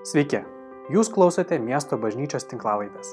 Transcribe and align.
Sveiki, 0.00 0.38
jūs 0.88 1.10
klausote 1.12 1.58
miesto 1.60 1.98
bažnyčios 2.00 2.46
tinklavaitės. 2.48 3.10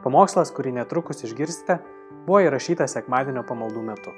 Pamokslas, 0.00 0.48
kurį 0.56 0.70
netrukus 0.78 1.20
išgirsite, 1.26 1.76
buvo 2.24 2.38
įrašytas 2.46 2.94
sekmadienio 2.96 3.42
pamaldų 3.44 3.82
metu. 3.84 4.14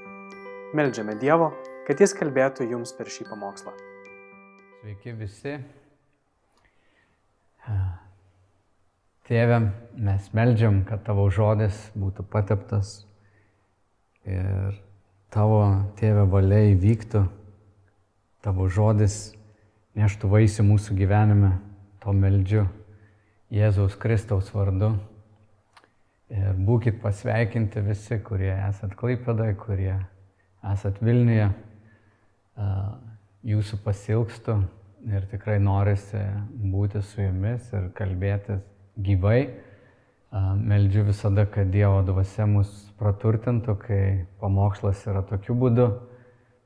Meldžiame 0.78 1.16
Dievo, 1.18 1.48
kad 1.88 1.98
Jis 1.98 2.14
kalbėtų 2.14 2.68
jums 2.70 2.94
per 2.94 3.10
šį 3.10 3.26
pamokslą. 3.32 3.74
Sveiki 4.78 5.16
visi. 5.18 5.56
Tėve, 9.26 9.60
mes 9.98 10.30
meldžiam, 10.38 10.84
kad 10.86 11.02
tavo 11.02 11.26
žodis 11.34 11.82
būtų 11.98 12.28
pateptas 12.30 12.94
ir 14.22 14.78
tavo 15.34 15.64
tėve 15.98 16.30
valia 16.30 16.62
įvyktų, 16.76 17.26
tavo 18.46 18.70
žodis 18.70 19.32
neštų 19.98 20.36
vaisių 20.38 20.70
mūsų 20.70 21.02
gyvenime, 21.02 21.56
to 22.04 22.12
meldžiu 22.12 22.66
Jėzaus 23.54 23.94
Kristaus 23.96 24.50
vardu. 24.52 24.92
Ir 26.34 26.56
būkite 26.66 27.00
pasveikinti 27.00 27.80
visi, 27.84 28.18
kurie 28.24 28.52
esat 28.52 28.92
Klaipėdai, 28.98 29.54
kurie 29.56 29.94
esat 30.72 31.00
Vilniuje. 31.04 31.48
Jūsų 33.44 33.78
pasilgstu 33.84 34.58
ir 35.08 35.24
tikrai 35.32 35.58
norisi 35.60 36.20
būti 36.74 37.00
su 37.04 37.22
jumis 37.22 37.68
ir 37.72 37.88
kalbėtis 37.96 38.60
gyvai. 39.00 39.38
Meldžiu 40.60 41.06
visada, 41.08 41.44
kad 41.46 41.70
Dievo 41.72 42.02
dvasia 42.04 42.48
mus 42.50 42.72
praturtintų, 42.98 43.76
kai 43.80 44.02
pamokslas 44.40 45.04
yra 45.08 45.22
tokiu 45.28 45.56
būdu. 45.56 45.88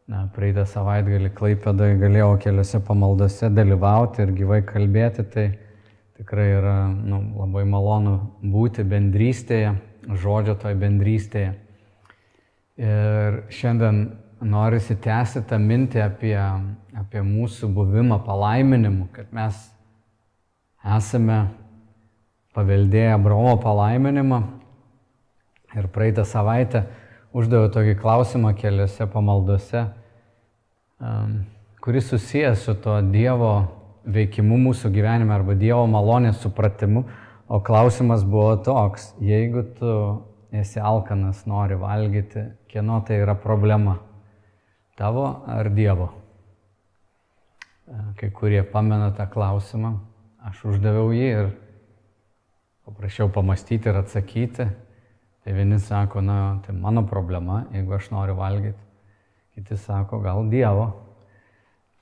Na, 0.08 0.22
praeitą 0.32 0.62
savaitgalį 0.64 1.28
Klaipėdoje 1.36 1.98
galėjau 2.00 2.38
keliose 2.40 2.78
pamaldose 2.80 3.50
dalyvauti 3.52 4.22
ir 4.24 4.30
gyvai 4.38 4.62
kalbėti, 4.64 5.24
tai 5.28 5.42
tikrai 6.16 6.46
yra 6.54 6.76
nu, 6.88 7.18
labai 7.36 7.66
malonu 7.68 8.14
būti 8.40 8.86
bendrystėje, 8.88 9.74
žodžio 10.22 10.54
toj 10.62 10.78
bendrystėje. 10.80 11.50
Ir 12.80 13.36
šiandien 13.52 13.98
norisi 14.48 14.96
tęsti 14.96 15.42
tą 15.50 15.58
mintį 15.60 16.00
apie, 16.06 16.36
apie 16.96 17.24
mūsų 17.26 17.68
buvimą 17.76 18.22
palaiminimu, 18.24 19.10
kad 19.12 19.28
mes 19.36 19.58
esame 20.96 21.42
paveldėję 22.56 23.12
Abraomo 23.18 23.58
palaiminimą. 23.60 24.40
Ir 25.76 25.90
praeitą 25.92 26.24
savaitę 26.24 26.86
uždaviau 27.36 27.70
tokį 27.72 27.96
klausimą 28.00 28.54
keliose 28.58 29.06
pamaldose, 29.12 29.84
kuris 31.84 32.08
susijęs 32.12 32.64
su 32.66 32.74
to 32.82 32.98
Dievo 33.12 33.52
veikimu 34.08 34.58
mūsų 34.68 34.90
gyvenime 34.94 35.34
arba 35.36 35.56
Dievo 35.58 35.86
malonės 35.90 36.40
supratimu. 36.42 37.04
O 37.48 37.62
klausimas 37.64 38.26
buvo 38.28 38.58
toks, 38.60 39.14
jeigu 39.24 39.62
tu 39.78 39.92
esi 40.52 40.80
alkanas, 40.84 41.46
nori 41.48 41.78
valgyti, 41.80 42.44
kieno 42.68 43.00
tai 43.06 43.22
yra 43.22 43.36
problema? 43.40 43.96
Tavo 45.00 45.24
ar 45.48 45.70
Dievo? 45.72 46.10
Kai 48.20 48.28
kurie 48.36 48.60
pamena 48.68 49.08
tą 49.16 49.24
klausimą, 49.32 49.94
aš 50.44 50.60
uždaviau 50.74 51.08
jį 51.16 51.28
ir 51.30 51.48
paprašiau 52.84 53.30
pamastyti 53.32 53.88
ir 53.88 54.02
atsakyti. 54.02 54.68
Tai 55.48 55.54
vieni 55.56 55.78
sako, 55.80 56.20
na, 56.20 56.60
tai 56.66 56.74
mano 56.76 57.06
problema, 57.08 57.62
jeigu 57.72 57.94
aš 57.96 58.10
noriu 58.12 58.34
valgyti. 58.36 58.82
Kiti 59.54 59.76
sako, 59.80 60.18
gal 60.20 60.42
Dievo. 60.52 60.90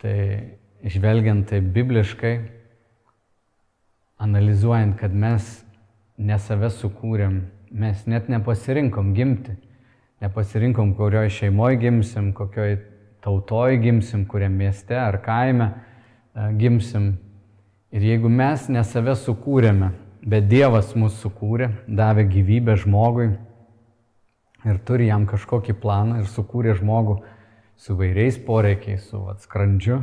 Tai 0.03 0.17
žvelgiant 0.83 1.47
tai 1.47 1.61
bibliškai, 1.61 2.33
analizuojant, 4.19 4.97
kad 4.99 5.15
mes 5.15 5.47
ne 6.19 6.41
save 6.43 6.73
sukūrėm, 6.75 7.37
mes 7.71 8.01
net 8.11 8.27
nepasirinkom 8.35 9.13
gimti. 9.15 9.55
Nepasirinkom, 10.27 10.97
kurioje 10.99 11.31
šeimoje 11.37 11.79
gimsim, 11.85 12.33
kokioje 12.35 12.81
tautoje 13.23 13.79
gimsim, 13.79 14.27
kuriam 14.27 14.59
mieste 14.59 14.99
ar 14.99 15.21
kaime 15.23 15.71
gimsim. 16.59 17.13
Ir 17.95 18.11
jeigu 18.11 18.27
mes 18.43 18.67
ne 18.75 18.83
save 18.83 19.15
sukūrėme, 19.23 19.93
bet 20.27 20.49
Dievas 20.51 20.91
mus 20.99 21.15
sukūrė, 21.23 21.71
davė 21.87 22.27
gyvybę 22.27 22.75
žmogui 22.83 23.31
ir 24.67 24.79
turi 24.87 25.07
jam 25.07 25.27
kažkokį 25.31 25.77
planą 25.79 26.21
ir 26.23 26.31
sukūrė 26.31 26.75
žmogų 26.81 27.21
su 27.79 27.95
vairiais 27.95 28.39
poreikiais, 28.43 29.05
su 29.07 29.21
atskrandžiu, 29.31 30.01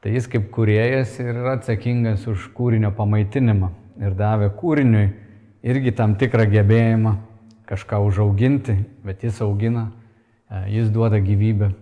tai 0.00 0.12
jis 0.14 0.28
kaip 0.30 0.50
kuriejas 0.54 1.16
ir 1.18 1.32
yra 1.32 1.56
atsakingas 1.56 2.28
už 2.30 2.50
kūrinio 2.54 2.92
pamaitinimą 2.94 3.72
ir 4.06 4.14
davė 4.14 4.52
kūriniui 4.60 5.08
irgi 5.66 5.94
tam 5.96 6.14
tikrą 6.20 6.46
gebėjimą 6.52 7.16
kažką 7.66 7.98
užauginti, 8.06 8.76
bet 9.02 9.24
jis 9.26 9.40
augina, 9.42 9.88
jis 10.70 10.92
duoda 10.94 11.18
gyvybę. 11.18 11.72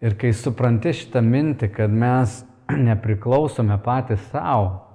Ir 0.00 0.14
kai 0.20 0.30
supranti 0.36 0.92
šitą 0.94 1.20
mintį, 1.24 1.72
kad 1.74 1.90
mes 1.90 2.44
nepriklausome 2.88 3.74
patys 3.82 4.22
savo, 4.30 4.89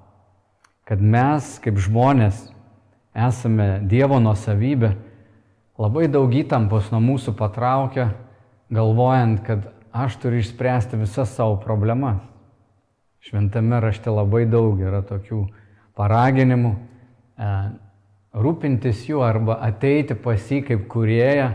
kad 0.86 1.02
mes 1.02 1.56
kaip 1.64 1.80
žmonės 1.82 2.46
esame 3.16 3.80
Dievo 3.88 4.20
nuosavybė, 4.22 4.92
labai 5.80 6.06
daug 6.12 6.32
įtampos 6.36 6.92
nuo 6.92 7.00
mūsų 7.02 7.34
patraukia, 7.38 8.12
galvojant, 8.72 9.42
kad 9.46 9.66
aš 9.96 10.18
turiu 10.22 10.42
išspręsti 10.42 11.00
visas 11.00 11.32
savo 11.34 11.56
problemas. 11.62 12.20
Šventame 13.26 13.80
rašte 13.82 14.12
labai 14.12 14.44
daug 14.46 14.78
yra 14.78 15.00
tokių 15.02 15.40
paraginimų 15.98 16.70
e, 16.76 17.50
rūpintis 18.36 19.02
juo 19.08 19.24
arba 19.26 19.56
ateiti 19.66 20.14
pas 20.14 20.38
jį 20.38 20.60
kaip 20.68 20.86
kurėja, 20.92 21.48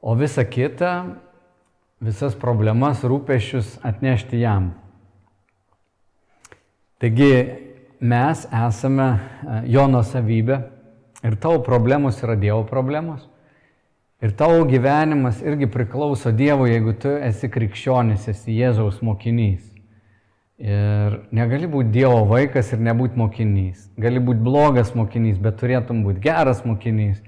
o 0.00 0.12
visa 0.18 0.44
kita, 0.44 0.92
visas 2.04 2.36
problemas, 2.36 3.04
rūpešius 3.06 3.78
atnešti 3.86 4.42
jam. 4.42 4.72
Taigi 7.00 7.69
mes 8.00 8.46
esame 8.48 9.08
jo 9.68 9.84
nusavybė 9.92 10.56
ir 11.26 11.36
tavo 11.40 11.60
problemos 11.64 12.20
yra 12.24 12.36
Dievo 12.40 12.64
problemos. 12.68 13.26
Ir 14.20 14.32
tavo 14.36 14.64
gyvenimas 14.68 15.40
irgi 15.40 15.68
priklauso 15.72 16.32
Dievui, 16.36 16.74
jeigu 16.74 16.92
tu 17.00 17.12
esi 17.24 17.48
krikščionis, 17.48 18.26
esi 18.28 18.56
Jėzaus 18.58 19.00
mokinys. 19.04 19.62
Ir 20.60 21.16
negali 21.32 21.68
būti 21.68 21.92
Dievo 21.94 22.26
vaikas 22.28 22.74
ir 22.74 22.82
nebūti 22.84 23.16
mokinys. 23.16 23.86
Gali 24.00 24.20
būti 24.20 24.44
blogas 24.44 24.92
mokinys, 24.96 25.40
bet 25.40 25.56
turėtum 25.60 26.02
būti 26.04 26.20
geras 26.24 26.60
mokinys. 26.68 27.22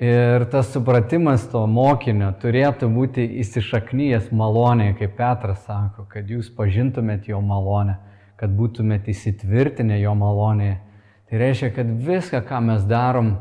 Ir 0.00 0.44
tas 0.52 0.72
supratimas 0.72 1.44
to 1.52 1.62
mokinio 1.68 2.30
turėtų 2.40 2.88
būti 2.92 3.24
įsišaknyjęs 3.44 4.32
malonėje, 4.32 4.96
kaip 4.98 5.14
Petras 5.20 5.62
sako, 5.64 6.04
kad 6.08 6.28
jūs 6.28 6.50
pažintumėt 6.52 7.28
jo 7.28 7.40
malonę 7.44 7.96
kad 8.40 8.52
būtumėte 8.56 9.12
įsitvirtinę 9.12 9.98
jo 10.00 10.14
malonėje. 10.18 10.78
Tai 11.26 11.40
reiškia, 11.42 11.72
kad 11.74 11.90
viską, 12.06 12.42
ką 12.46 12.60
mes 12.68 12.84
darom, 12.86 13.32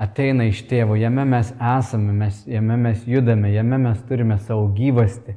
ateina 0.00 0.46
iš 0.48 0.62
tėvo, 0.70 0.96
jame 0.96 1.26
mes 1.28 1.52
esame, 1.52 2.14
mes, 2.16 2.40
jame 2.48 2.78
mes 2.80 3.04
judame, 3.08 3.50
jame 3.52 3.78
mes 3.82 4.00
turime 4.08 4.38
savo 4.40 4.70
gyvasti. 4.76 5.36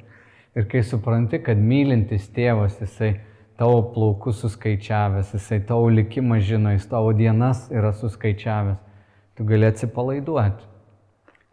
Ir 0.56 0.68
kai 0.70 0.84
supranti, 0.86 1.42
kad 1.44 1.60
mylintis 1.60 2.30
tėvas, 2.32 2.78
jisai 2.80 3.16
tavo 3.60 3.82
plaukus 3.94 4.40
suskaičiavęs, 4.44 5.34
jisai 5.36 5.60
tavo 5.68 5.90
likimą 5.92 6.40
žino, 6.46 6.72
jis 6.74 6.86
tavo 6.90 7.12
dienas 7.18 7.66
yra 7.74 7.92
suskaičiavęs, 7.98 8.80
tu 9.36 9.46
gali 9.50 9.68
atsipalaiduoti. 9.68 10.70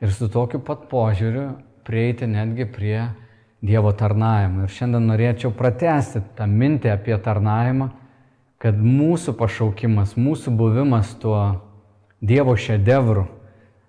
Ir 0.00 0.12
su 0.16 0.30
tokiu 0.32 0.62
pat 0.64 0.86
požiūriu 0.92 1.48
prieiti 1.84 2.28
netgi 2.30 2.68
prie 2.70 3.00
Dievo 3.60 3.92
tarnavimą. 3.92 4.64
Ir 4.64 4.72
šiandien 4.72 5.04
norėčiau 5.10 5.52
pratesti 5.52 6.22
tą 6.36 6.46
mintį 6.48 6.94
apie 6.94 7.16
tarnavimą, 7.20 7.90
kad 8.60 8.78
mūsų 8.80 9.34
pašaukimas, 9.36 10.16
mūsų 10.16 10.54
buvimas 10.56 11.12
tuo 11.20 11.40
Dievo 12.24 12.52
šedevru, 12.56 13.26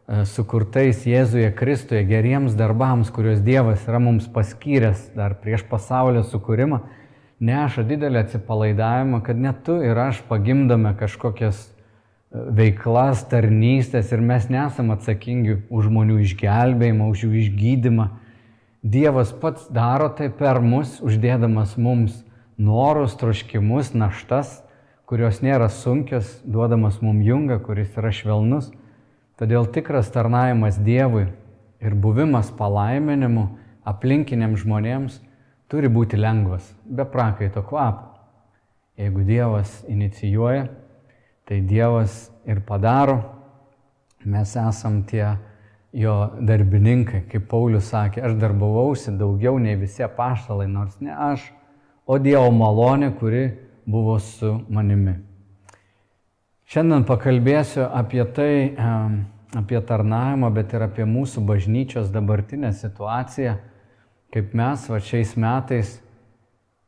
e, 0.08 0.26
sukurtais 0.28 1.06
Jėzuje 1.08 1.50
Kristuje 1.56 2.04
geriems 2.08 2.56
darbams, 2.60 3.12
kuriuos 3.12 3.40
Dievas 3.44 3.84
yra 3.88 4.00
mums 4.00 4.28
paskyręs 4.32 5.10
dar 5.16 5.36
prieš 5.40 5.64
pasaulio 5.68 6.24
sukūrimą, 6.24 6.82
neša 7.40 7.84
didelį 7.88 8.22
atsipalaidavimą, 8.26 9.20
kad 9.24 9.40
net 9.40 9.64
tu 9.68 9.80
ir 9.84 10.00
aš 10.00 10.20
pagimdame 10.28 10.92
kažkokias 11.00 11.64
e, 11.68 11.72
veiklas, 12.60 13.24
tarnystės 13.32 14.12
ir 14.12 14.24
mes 14.24 14.52
nesam 14.52 14.92
atsakingi 14.92 15.62
už 15.72 15.88
žmonių 15.88 16.20
išgelbėjimą, 16.28 17.08
už 17.12 17.28
jų 17.28 17.38
išgydymą 17.46 18.12
Dievas 18.82 19.32
pats 19.32 19.68
daro 19.70 20.10
tai 20.10 20.32
per 20.34 20.58
mus, 20.62 20.98
uždėdamas 21.06 21.78
mums 21.78 22.24
norus, 22.58 23.14
troškimus, 23.18 23.94
naštas, 23.94 24.60
kurios 25.06 25.42
nėra 25.46 25.70
sunkios, 25.70 26.40
duodamas 26.46 27.02
mums 27.06 27.26
jungą, 27.28 27.60
kuris 27.62 27.94
yra 27.98 28.10
švelnus. 28.10 28.72
Todėl 29.38 29.70
tikras 29.70 30.10
tarnavimas 30.14 30.80
Dievui 30.82 31.28
ir 31.82 31.94
buvimas 31.98 32.50
palaiminimu 32.58 33.48
aplinkiniams 33.86 34.64
žmonėms 34.64 35.20
turi 35.72 35.90
būti 35.90 36.18
lengvas, 36.20 36.66
be 36.86 37.06
prakaito 37.06 37.64
kvapo. 37.66 38.10
Jeigu 39.00 39.24
Dievas 39.26 39.72
inicijuoja, 39.90 40.68
tai 41.48 41.62
Dievas 41.62 42.28
ir 42.46 42.60
padaro. 42.66 43.22
Mes 44.26 44.52
esam 44.58 45.02
tie 45.08 45.38
jo 45.94 46.16
darbininkai, 46.40 47.26
kaip 47.32 47.48
Paulius 47.52 47.90
sakė, 47.92 48.24
aš 48.24 48.38
darbavausi 48.40 49.14
daugiau 49.20 49.60
nei 49.60 49.76
visi 49.80 50.06
paštalai, 50.16 50.68
nors 50.72 50.96
ne 51.04 51.12
aš, 51.12 51.50
o 52.08 52.18
Dievo 52.20 52.52
malonė, 52.56 53.12
kuri 53.20 53.44
buvo 53.86 54.18
su 54.24 54.54
manimi. 54.72 55.18
Šiandien 56.72 57.04
pakalbėsiu 57.04 57.84
apie 57.84 58.24
tai, 58.32 58.54
apie 59.60 59.82
tarnavimą, 59.84 60.54
bet 60.56 60.72
ir 60.72 60.86
apie 60.86 61.04
mūsų 61.04 61.44
bažnyčios 61.44 62.14
dabartinę 62.14 62.72
situaciją, 62.72 63.58
kaip 64.32 64.56
mes 64.56 64.88
va 64.88 65.02
šiais 65.04 65.36
metais 65.36 65.98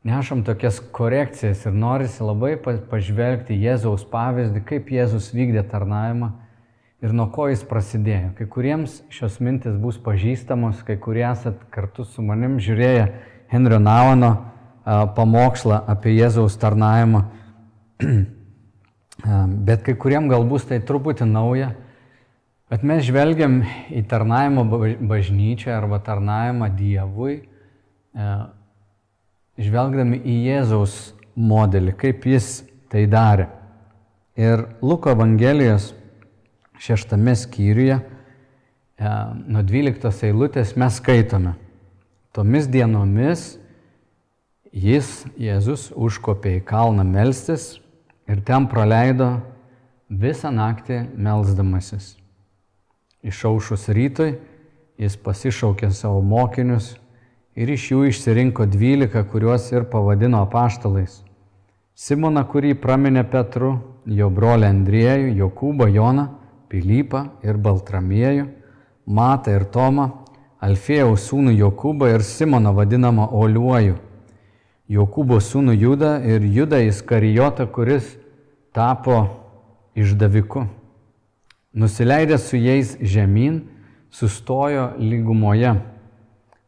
nešam 0.08 0.46
tokias 0.48 0.80
korekcijas 0.96 1.66
ir 1.68 1.76
norisi 1.76 2.24
labai 2.24 2.56
pažvelgti 2.64 3.60
Jėzaus 3.60 4.08
pavyzdį, 4.08 4.64
kaip 4.68 4.92
Jėzus 4.96 5.34
vykdė 5.36 5.66
tarnavimą 5.68 6.32
ir 7.04 7.12
nuo 7.12 7.28
ko 7.36 7.50
jis 7.52 7.66
prasidėjo. 7.68 8.32
Kai 8.38 8.48
kuriems 8.48 9.02
šios 9.12 9.40
mintis 9.44 9.76
bus 9.80 10.00
pažįstamos, 10.02 10.82
kai 10.88 10.96
kurie 11.02 11.26
esat 11.28 11.60
kartu 11.74 12.06
su 12.08 12.24
manim 12.24 12.56
žiūrėję 12.64 13.08
Henrio 13.52 13.80
Navano 13.84 14.32
pamokslą 14.86 15.82
apie 15.92 16.16
Jėzaus 16.16 16.56
tarnavimą, 16.60 17.26
bet 19.68 19.84
kai 19.84 19.96
kuriem 20.00 20.30
gal 20.32 20.48
bus 20.48 20.68
tai 20.70 20.80
truputį 20.84 21.28
nauja. 21.28 21.74
Bet 22.72 22.86
mes 22.88 23.04
žvelgiam 23.06 23.60
į 23.94 24.02
tarnavimą 24.10 24.64
bažnyčią 25.06 25.76
arba 25.76 26.00
tarnavimą 26.02 26.72
Dievui, 26.74 27.36
žvelgdami 29.60 30.22
į 30.24 30.38
Jėzaus 30.48 30.96
modelį, 31.36 31.94
kaip 32.00 32.26
jis 32.32 32.64
tai 32.90 33.04
darė. 33.12 33.50
Ir 34.40 34.66
Luko 34.82 35.12
Evangelijos 35.14 35.92
šeštame 36.84 37.36
skyriuje 37.36 38.00
nuo 39.48 39.64
12 39.64 40.28
eilutės 40.28 40.76
mes 40.80 40.98
skaitome. 41.00 41.56
Tomis 42.36 42.68
dienomis 42.68 43.54
jis, 44.74 45.24
Jėzus, 45.40 45.92
užkopė 45.96 46.58
į 46.60 46.64
kalną 46.68 47.06
melstis 47.08 47.78
ir 48.28 48.42
ten 48.46 48.68
praleido 48.68 49.38
visą 50.10 50.52
naktį 50.54 51.04
melzdamasis. 51.16 52.16
Išaušus 53.24 53.88
rytoj 53.94 54.36
jis 55.00 55.16
pasišaukė 55.24 55.92
savo 55.96 56.22
mokinius 56.22 56.94
ir 57.56 57.70
iš 57.70 57.92
jų 57.94 58.08
išsirinko 58.10 58.68
dvylika, 58.68 59.24
kuriuos 59.24 59.72
ir 59.72 59.88
pavadino 59.88 60.42
apaštalais. 60.44 61.22
Simoną, 61.94 62.42
kurį 62.50 62.74
praminė 62.82 63.24
Petru, 63.30 63.78
jo 64.10 64.30
brolį 64.34 64.66
Andriejų, 64.68 65.36
Jokūbą, 65.38 65.88
Joną, 65.94 66.32
Pilypą 66.74 67.28
ir 67.46 67.60
Baltramiejų, 67.62 68.48
Matą 69.06 69.54
ir 69.54 69.68
Tomą, 69.70 70.08
Alfėjaus 70.64 71.28
sūnų 71.30 71.54
Jokūbą 71.60 72.10
ir 72.16 72.24
Simoną 72.26 72.72
vadinamą 72.74 73.28
Oliuoju, 73.36 74.00
Jokūbo 74.90 75.38
sūnų 75.38 75.76
Judą 75.78 76.16
ir 76.26 76.42
Judą 76.42 76.80
Iskarijotą, 76.88 77.68
kuris 77.70 78.16
tapo 78.74 79.20
išdaviku. 79.96 80.66
Nusileidęs 81.74 82.50
su 82.50 82.58
jais 82.58 82.98
žemyn, 83.02 83.62
sustojo 84.10 84.92
lygumoje. 84.98 85.76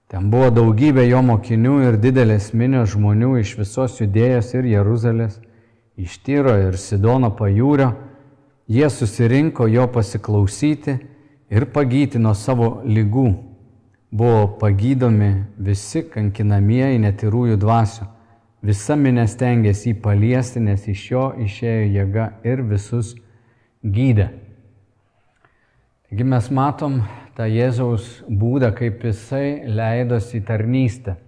Ten 0.09 0.29
buvo 0.29 0.51
daugybė 0.53 1.07
jo 1.09 1.21
mokinių 1.25 1.79
ir 1.87 1.97
didelės 2.01 2.51
minios 2.53 2.93
žmonių 2.93 3.39
iš 3.41 3.55
visos 3.57 3.97
judėjos 4.01 4.53
ir 4.53 4.69
Jeruzalės, 4.69 5.39
iš 5.97 6.19
Tyro 6.21 6.53
ir 6.61 6.77
Sidono 6.77 7.31
pajūrio. 7.33 7.93
Jie 8.67 8.89
susirinko 8.89 9.67
jo 9.67 9.85
pasiklausyti 9.93 10.97
ir 11.53 11.65
pagyti 11.69 12.17
nuo 12.17 12.33
savo 12.33 12.81
lygų. 12.85 13.27
Buvo 14.15 14.47
pagydomi 14.57 15.29
visi 15.61 16.01
kankinamieji 16.09 17.01
netirųjų 17.03 17.59
dvasių. 17.61 18.07
Visa 18.65 18.95
minė 18.97 19.27
stengiasi 19.29 19.91
jį 19.91 19.99
paliesti, 20.01 20.63
nes 20.63 20.87
iš 20.89 21.03
jo 21.11 21.27
išėjo 21.45 21.85
jėga 21.93 22.25
ir 22.47 22.63
visus 22.65 23.13
gydė. 23.83 24.31
Taigi 26.09 26.25
mes 26.25 26.49
matom 26.49 27.03
tą 27.37 27.45
Jėzaus 27.45 28.23
būdą, 28.25 28.71
kaip 28.73 29.03
jisai 29.05 29.67
leidosi 29.69 30.39
į 30.39 30.45
tarnystę. 30.47 31.19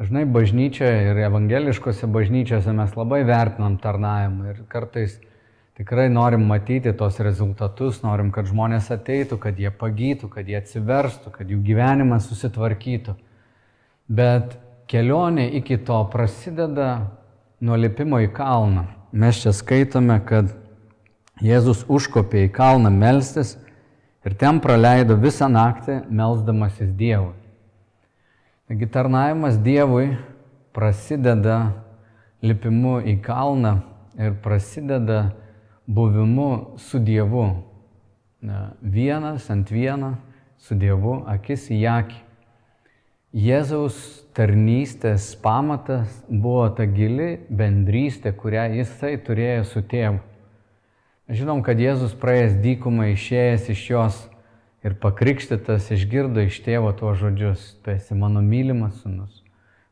Dažnai 0.00 0.22
bažnyčioje 0.30 1.10
ir 1.10 1.20
evangeliškose 1.26 2.08
bažnyčiose 2.08 2.72
mes 2.72 2.94
labai 2.96 3.24
vertinam 3.28 3.76
tarnavimą 3.82 4.52
ir 4.54 4.62
kartais 4.70 5.18
tikrai 5.78 6.08
norim 6.10 6.42
matyti 6.50 6.92
tos 6.98 7.20
rezultatus, 7.22 8.02
norim, 8.02 8.32
kad 8.34 8.48
žmonės 8.50 8.90
ateitų, 8.90 9.38
kad 9.38 9.58
jie 9.62 9.70
pagytų, 9.70 10.26
kad 10.32 10.48
jie 10.50 10.58
atsiverstų, 10.58 11.30
kad 11.36 11.50
jų 11.50 11.60
gyvenimas 11.68 12.26
susitvarkytų. 12.26 13.14
Bet 14.10 14.56
kelionė 14.90 15.46
iki 15.60 15.78
to 15.86 16.00
prasideda 16.10 16.90
nuo 17.62 17.78
lipimo 17.78 18.18
į 18.24 18.32
kalną. 18.34 18.88
Mes 19.12 19.38
čia 19.44 19.54
skaitome, 19.54 20.18
kad 20.26 20.50
Jėzus 21.38 21.84
užkopė 21.86 22.48
į 22.48 22.52
kalną 22.56 22.90
melstis 22.90 23.54
ir 24.26 24.34
ten 24.34 24.58
praleido 24.58 25.14
visą 25.14 25.46
naktį 25.46 26.00
melzdamasis 26.10 26.90
Dievui. 26.98 27.36
Taigi 28.66 28.88
tarnavimas 28.90 29.60
Dievui 29.62 30.16
prasideda 30.74 31.60
lipimu 32.42 32.98
į 33.06 33.20
kalną 33.22 33.78
ir 34.18 34.34
prasideda 34.42 35.28
buvimu 35.88 36.76
su 36.76 36.98
Dievu. 36.98 37.62
Vienas 38.80 39.50
ant 39.50 39.70
vieno 39.70 40.16
su 40.60 40.76
Dievu, 40.76 41.22
akis 41.26 41.70
į 41.72 41.78
akį. 41.88 42.18
Jėzaus 43.32 43.96
tarnystės 44.36 45.30
pamatas 45.40 46.12
buvo 46.28 46.66
ta 46.76 46.84
gili 46.84 47.38
bendrystė, 47.48 48.34
kurią 48.36 48.66
jisai 48.78 49.16
turėjo 49.24 49.64
su 49.68 49.82
tėvu. 49.84 50.20
Žinom, 51.28 51.60
kad 51.64 51.80
Jėzus 51.80 52.14
praėjęs 52.20 52.56
dykumą 52.64 53.10
išėjęs 53.12 53.68
iš 53.72 53.84
jos 53.90 54.18
ir 54.84 54.96
pakrikštytas 55.00 55.88
išgirdo 55.96 56.44
iš 56.44 56.60
tėvo 56.64 56.92
tuos 56.96 57.16
žodžius, 57.20 57.64
tu 57.84 57.92
esi 57.92 58.16
mano 58.16 58.40
mylimas 58.44 59.00
sunus, 59.00 59.40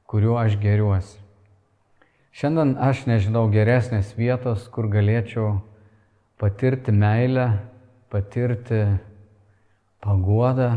kuriuo 0.09 0.37
aš 0.41 0.57
geriuosi. 0.61 1.21
Šiandien 2.37 2.77
aš 2.81 3.07
nežinau 3.09 3.47
geresnės 3.53 4.13
vietos, 4.17 4.69
kur 4.69 4.89
galėčiau 4.93 5.57
patirti 6.41 6.93
meilę, 6.93 7.47
patirti 8.13 8.83
paguodą, 10.05 10.71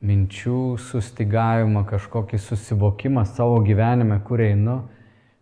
minčių 0.00 0.78
sustigavimą, 0.80 1.84
kažkokį 1.88 2.40
susivokimą 2.40 3.26
savo 3.28 3.60
gyvenime, 3.64 4.16
kur 4.24 4.40
einu, 4.40 4.82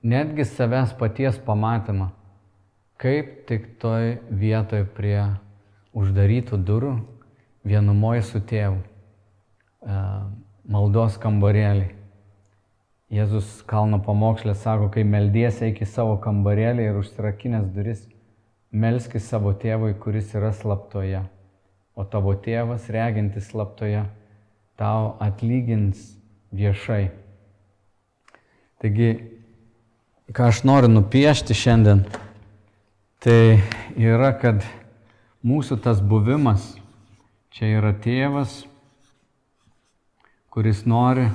netgi 0.03 0.47
savęs 0.47 0.97
paties 0.99 1.39
pamatymą 1.47 2.11
kaip 2.99 3.47
tik 3.47 3.79
toj 3.79 4.17
vietoj 4.35 4.83
prie 4.97 5.21
uždarytų 5.95 6.59
durų 6.67 6.97
vienumoje 7.69 8.25
su 8.27 8.41
tėvu 8.43 8.81
e, 8.83 9.99
maldos 10.67 11.19
kambarėlį. 11.23 11.93
Jėzus 13.15 13.63
kalno 13.71 14.01
pamokslė 14.05 14.53
sako, 14.59 14.91
kai 14.93 15.05
meldiesi 15.07 15.69
eik 15.71 15.79
į 15.87 15.89
savo 15.89 16.19
kambarėlį 16.25 16.89
ir 16.91 16.99
užsirakinęs 16.99 17.71
duris, 17.73 18.03
melski 18.73 19.21
savo 19.21 19.53
tėvui, 19.57 19.95
kuris 20.01 20.35
yra 20.37 20.53
slaptoje, 20.53 21.23
o 21.97 22.05
tavo 22.05 22.35
tėvas, 22.37 22.89
regintis 22.93 23.49
slaptoje, 23.51 24.05
tau 24.79 25.17
atlygins 25.25 26.01
viešai. 26.55 27.09
Taigi, 28.79 29.11
ką 30.31 30.51
aš 30.53 30.63
noriu 30.69 30.91
nupiešti 30.93 31.57
šiandien, 31.57 32.05
tai 33.25 33.59
yra, 33.99 34.31
kad 34.39 34.63
mūsų 35.43 35.81
tas 35.83 36.03
buvimas 36.05 36.77
čia 37.51 37.73
yra 37.81 37.95
tėvas, 37.97 38.61
kuris 40.53 40.85
nori 40.87 41.27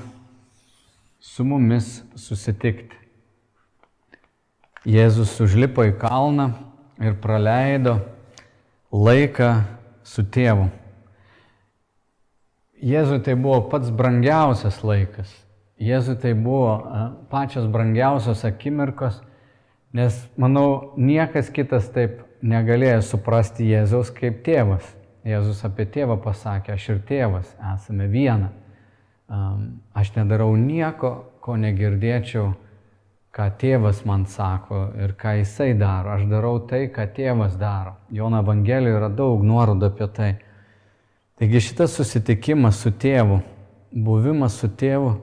su 1.20 1.44
mumis 1.48 2.02
susitikti. 2.20 2.96
Jėzus 4.84 5.38
užlipo 5.44 5.86
į 5.88 5.94
kalną 5.96 6.50
ir 7.02 7.18
praleido 7.22 7.98
laiką 8.94 9.52
su 10.04 10.26
tėvu. 10.26 10.70
Jėzui 12.84 13.22
tai 13.24 13.38
buvo 13.40 13.62
pats 13.72 13.90
brangiausias 13.90 14.82
laikas. 14.84 15.30
Jėzui 15.80 16.18
tai 16.20 16.34
buvo 16.38 16.76
pačios 17.32 17.66
brangiausios 17.72 18.44
akimirkos 18.46 19.22
Nes, 19.94 20.16
manau, 20.42 20.96
niekas 20.98 21.52
kitas 21.54 21.86
taip 21.94 22.24
negalėjo 22.42 23.04
suprasti 23.06 23.68
Jėzaus 23.70 24.10
kaip 24.10 24.40
tėvas. 24.46 24.88
Jėzus 25.24 25.62
apie 25.68 25.86
tėvą 25.86 26.18
pasakė, 26.24 26.74
aš 26.74 26.88
ir 26.96 27.02
tėvas 27.06 27.52
esame 27.76 28.08
viena. 28.10 28.50
Aš 29.94 30.10
nedarau 30.16 30.50
nieko, 30.58 31.12
ko 31.46 31.60
negirdėčiau, 31.62 32.56
ką 33.34 33.50
tėvas 33.58 34.04
man 34.06 34.28
sako 34.30 34.88
ir 35.02 35.16
ką 35.18 35.38
jisai 35.40 35.74
daro. 35.78 36.13
Aš 36.13 36.28
darau 36.30 36.60
tai, 36.70 36.86
ką 36.94 37.08
tėvas 37.16 37.58
daro. 37.58 37.96
Jono 38.13 38.44
Evangelijoje 38.44 39.00
yra 39.00 39.10
daug 39.10 39.42
nuorodų 39.46 39.90
apie 39.90 40.08
tai. 40.13 40.32
Taigi 41.42 41.63
šitas 41.66 41.98
susitikimas 41.98 42.84
su 42.84 42.94
tėvu, 42.94 43.42
buvimas 43.92 44.60
su 44.62 44.70
tėvu 44.70 45.16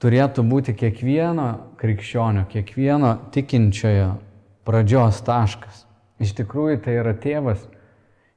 turėtų 0.00 0.44
būti 0.48 0.74
kiekvieno 0.74 1.48
krikščionio, 1.80 2.46
kiekvieno 2.50 3.14
tikinčiojo 3.34 4.14
pradžios 4.66 5.20
taškas. 5.26 5.84
Iš 6.20 6.34
tikrųjų 6.40 6.80
tai 6.84 6.98
yra 7.00 7.14
tėvas 7.16 7.62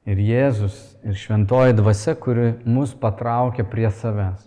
ir 0.08 0.20
Jėzus 0.20 0.76
ir 1.04 1.16
šventoji 1.18 1.76
dvasia, 1.76 2.14
kuri 2.14 2.52
mus 2.68 2.94
patraukia 2.96 3.64
prie 3.68 3.88
savęs. 3.90 4.44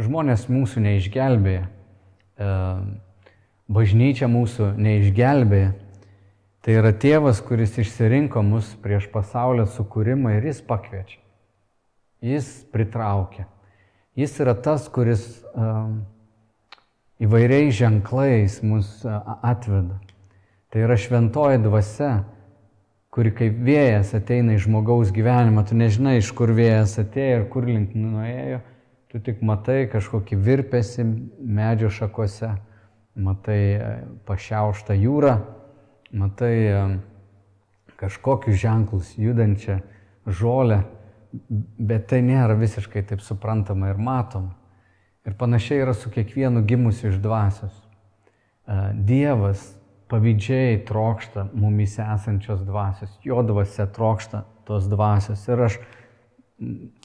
Žmonės 0.00 0.48
mūsų 0.50 0.82
neišgelbėja. 0.86 1.66
E, 1.66 2.50
bažnyčia 3.70 4.28
mūsų 4.30 4.74
neišgelbėja. 4.80 5.72
Tai 6.60 6.76
yra 6.76 6.90
tėvas, 6.92 7.40
kuris 7.40 7.78
išsirinko 7.80 8.42
mus 8.44 8.68
prieš 8.82 9.06
pasaulio 9.12 9.64
sukūrimą 9.70 10.34
ir 10.36 10.50
jis 10.50 10.60
pakviečia. 10.66 11.20
Jis 12.20 12.50
pritraukia. 12.68 13.46
Jis 14.18 14.34
yra 14.42 14.52
tas, 14.58 14.90
kuris 14.92 15.22
um, 15.54 16.02
įvairiais 17.22 17.72
ženklais 17.78 18.58
mus 18.66 19.00
atveda. 19.06 19.96
Tai 20.70 20.84
yra 20.84 20.98
šventoji 21.00 21.62
dvasia, 21.64 22.12
kuri 23.10 23.32
kaip 23.34 23.56
vėjas 23.64 24.12
ateina 24.18 24.58
į 24.58 24.64
žmogaus 24.66 25.14
gyvenimą. 25.16 25.64
Tu 25.64 25.78
nežinai, 25.78 26.18
iš 26.20 26.28
kur 26.36 26.52
vėjas 26.52 26.98
atėjo 27.00 27.40
ir 27.40 27.46
kur 27.54 27.64
link 27.70 27.96
nuėjo. 27.96 28.60
Tu 29.10 29.22
tik 29.24 29.40
matai 29.42 29.86
kažkokį 29.90 30.36
virpesi 30.44 31.06
medžio 31.40 31.88
šakose 31.90 32.52
matai 33.14 33.60
e, 33.74 33.90
pašiauštą 34.28 34.96
jūrą, 34.98 35.34
matai 36.12 36.54
e, 36.66 36.84
kažkokius 38.00 38.60
ženklus 38.60 39.12
judančią 39.18 39.80
žolę, 40.26 40.82
bet 41.78 42.08
tai 42.10 42.22
nėra 42.26 42.56
visiškai 42.58 43.04
taip 43.08 43.22
suprantama 43.24 43.90
ir 43.92 44.00
matoma. 44.00 44.56
Ir 45.28 45.36
panašiai 45.36 45.82
yra 45.84 45.94
su 45.94 46.10
kiekvienu 46.10 46.62
gimusiu 46.64 47.10
iš 47.10 47.20
dvasios. 47.20 47.74
E, 47.76 48.80
Dievas 48.94 49.62
pavydžiai 50.10 50.80
trokšta 50.88 51.50
mumise 51.54 52.02
esančios 52.02 52.64
dvasios, 52.66 53.12
jo 53.22 53.42
dvasia 53.46 53.86
trokšta 53.86 54.42
tos 54.66 54.88
dvasios. 54.90 55.44
Ir 55.48 55.66
aš 55.68 55.78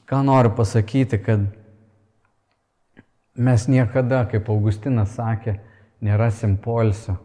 ką 0.06 0.22
noriu 0.26 0.50
pasakyti, 0.56 1.20
kad 1.22 1.46
mes 3.36 3.68
niekada, 3.68 4.24
kaip 4.30 4.48
Augustinas 4.50 5.14
sakė, 5.16 5.58
nerasim 6.00 6.56
polsio, 6.62 7.16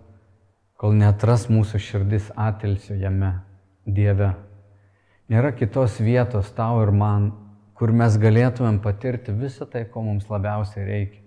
kol 0.80 0.96
netras 0.98 1.48
mūsų 1.52 1.80
širdis 1.82 2.32
atilsiu 2.36 2.98
jame, 3.00 3.40
Dieve. 3.86 4.34
Nėra 5.32 5.54
kitos 5.58 5.98
vietos 6.04 6.52
tau 6.54 6.82
ir 6.84 6.92
man, 6.94 7.32
kur 7.78 7.94
mes 7.96 8.18
galėtumėm 8.22 8.78
patirti 8.84 9.34
visą 9.34 9.66
tai, 9.66 9.86
ko 9.90 10.04
mums 10.06 10.28
labiausiai 10.30 10.86
reikia. 10.86 11.22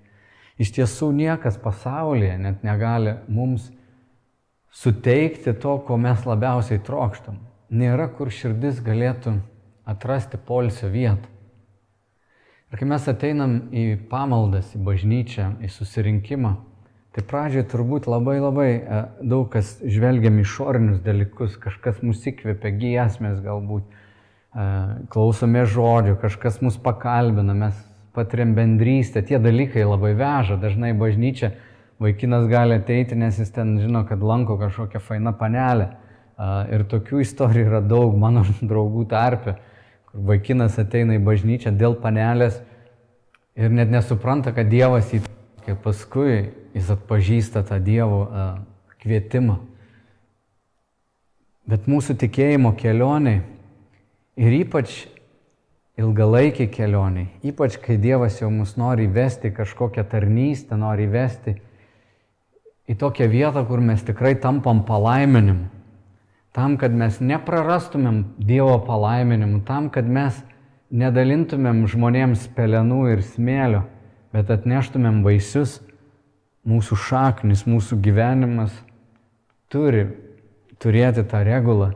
Iš 0.61 0.71
tiesų 0.77 1.09
niekas 1.17 1.57
pasaulyje 1.59 2.37
net 2.39 2.63
negali 2.63 3.17
mums 3.27 3.73
suteikti 4.75 5.55
to, 5.59 5.79
ko 5.87 5.99
mes 5.99 6.23
labiausiai 6.27 6.83
trokštam. 6.87 7.41
Nėra, 7.75 8.07
kur 8.15 8.31
širdis 8.31 8.79
galėtų 8.85 9.39
atrasti 9.89 10.39
polsio 10.39 10.91
vietą. 10.93 11.27
Ir 12.71 12.79
kai 12.79 12.87
mes 12.91 13.09
ateinam 13.11 13.57
į 13.75 13.85
pamaldas, 14.11 14.73
į 14.75 14.83
bažnyčią, 14.87 15.49
į 15.63 15.71
susirinkimą, 15.71 16.55
Tai 17.15 17.23
pradžioje 17.31 17.69
turbūt 17.71 18.09
labai 18.11 18.41
labai 18.43 18.71
e, 18.75 19.01
daug 19.23 19.47
kas 19.53 19.77
žvelgiam 19.87 20.41
išorinius 20.43 20.99
dalykus, 21.05 21.55
kažkas 21.63 22.01
mus 22.03 22.25
įkvėpia, 22.27 22.73
giesmės 22.75 23.37
galbūt, 23.45 23.85
e, 23.87 24.65
klausome 25.15 25.63
žodžių, 25.71 26.17
kažkas 26.25 26.59
mus 26.67 26.79
pakalbina, 26.83 27.55
mes 27.55 27.77
patiriam 28.19 28.57
bendrystę, 28.57 29.23
tie 29.23 29.39
dalykai 29.39 29.85
labai 29.87 30.11
veža, 30.19 30.57
dažnai 30.59 30.91
bažnyčia 30.99 31.53
vaikinas 32.03 32.49
gali 32.51 32.81
ateiti, 32.81 33.15
nes 33.15 33.39
jis 33.39 33.55
ten 33.55 33.77
žino, 33.79 34.03
kad 34.09 34.19
lanko 34.19 34.59
kažkokią 34.59 34.99
fainą 35.07 35.37
panelę. 35.39 35.93
E, 35.95 36.51
ir 36.75 36.83
tokių 36.91 37.23
istorijų 37.23 37.69
yra 37.71 37.83
daug 37.95 38.19
mano 38.19 38.43
draugų 38.73 39.07
tarpe, 39.15 39.55
kur 40.11 40.27
vaikinas 40.33 40.83
ateina 40.83 41.15
į 41.15 41.23
bažnyčią 41.31 41.77
dėl 41.79 41.95
panelės 42.03 42.59
ir 43.55 43.71
net 43.71 43.95
nesupranta, 43.95 44.51
kad 44.51 44.67
Dievas 44.67 45.15
jį, 45.15 45.23
paskui 45.87 46.64
jis 46.75 46.91
atpažįsta 46.95 47.63
tą 47.69 47.79
Dievo 47.83 48.27
kvietimą. 49.03 49.59
Bet 51.65 51.89
mūsų 51.89 52.19
tikėjimo 52.21 52.75
kelioniai 52.77 53.41
ir 54.37 54.57
ypač 54.59 55.05
ilgalaikiai 56.01 56.69
kelioniai, 56.69 57.29
ypač 57.47 57.79
kai 57.81 57.97
Dievas 58.01 58.41
jau 58.41 58.51
mus 58.51 58.75
nori 58.77 59.07
vesti 59.07 59.53
kažkokią 59.55 60.05
tarnystę, 60.11 60.77
nori 60.77 61.07
vesti 61.09 61.55
į 62.91 62.99
tokią 63.01 63.31
vietą, 63.31 63.63
kur 63.69 63.81
mes 63.81 64.03
tikrai 64.05 64.35
tampam 64.37 64.83
palaiminimu, 64.85 65.71
tam, 66.55 66.77
kad 66.81 66.93
mes 66.93 67.21
neprarastumėm 67.23 68.25
Dievo 68.39 68.77
palaiminimu, 68.85 69.63
tam, 69.69 69.89
kad 69.95 70.05
mes 70.05 70.43
nedalintumėm 70.95 71.87
žmonėms 71.91 72.49
pelenų 72.59 73.01
ir 73.15 73.25
smėlio, 73.25 73.85
bet 74.35 74.51
atneštumėm 74.51 75.23
vaisius, 75.25 75.79
mūsų 76.69 76.97
šaknis, 76.97 77.65
mūsų 77.69 77.99
gyvenimas 78.05 78.73
turi 79.73 80.07
turėti 80.81 81.25
tą 81.29 81.43
regulą, 81.47 81.93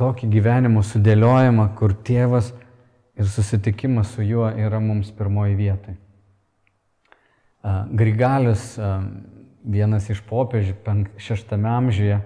tokį 0.00 0.30
gyvenimo 0.32 0.82
sudėliojimą, 0.86 1.66
kur 1.76 1.92
tėvas 1.92 2.52
ir 3.20 3.28
susitikimas 3.28 4.14
su 4.14 4.24
juo 4.24 4.48
yra 4.48 4.80
mums 4.80 5.10
pirmoji 5.16 5.56
vietai. 5.58 5.96
Grigalius, 7.92 8.72
vienas 9.60 10.08
iš 10.08 10.22
popiežių, 10.28 10.76
šeštame 11.20 11.68
amžiuje, 11.68 12.20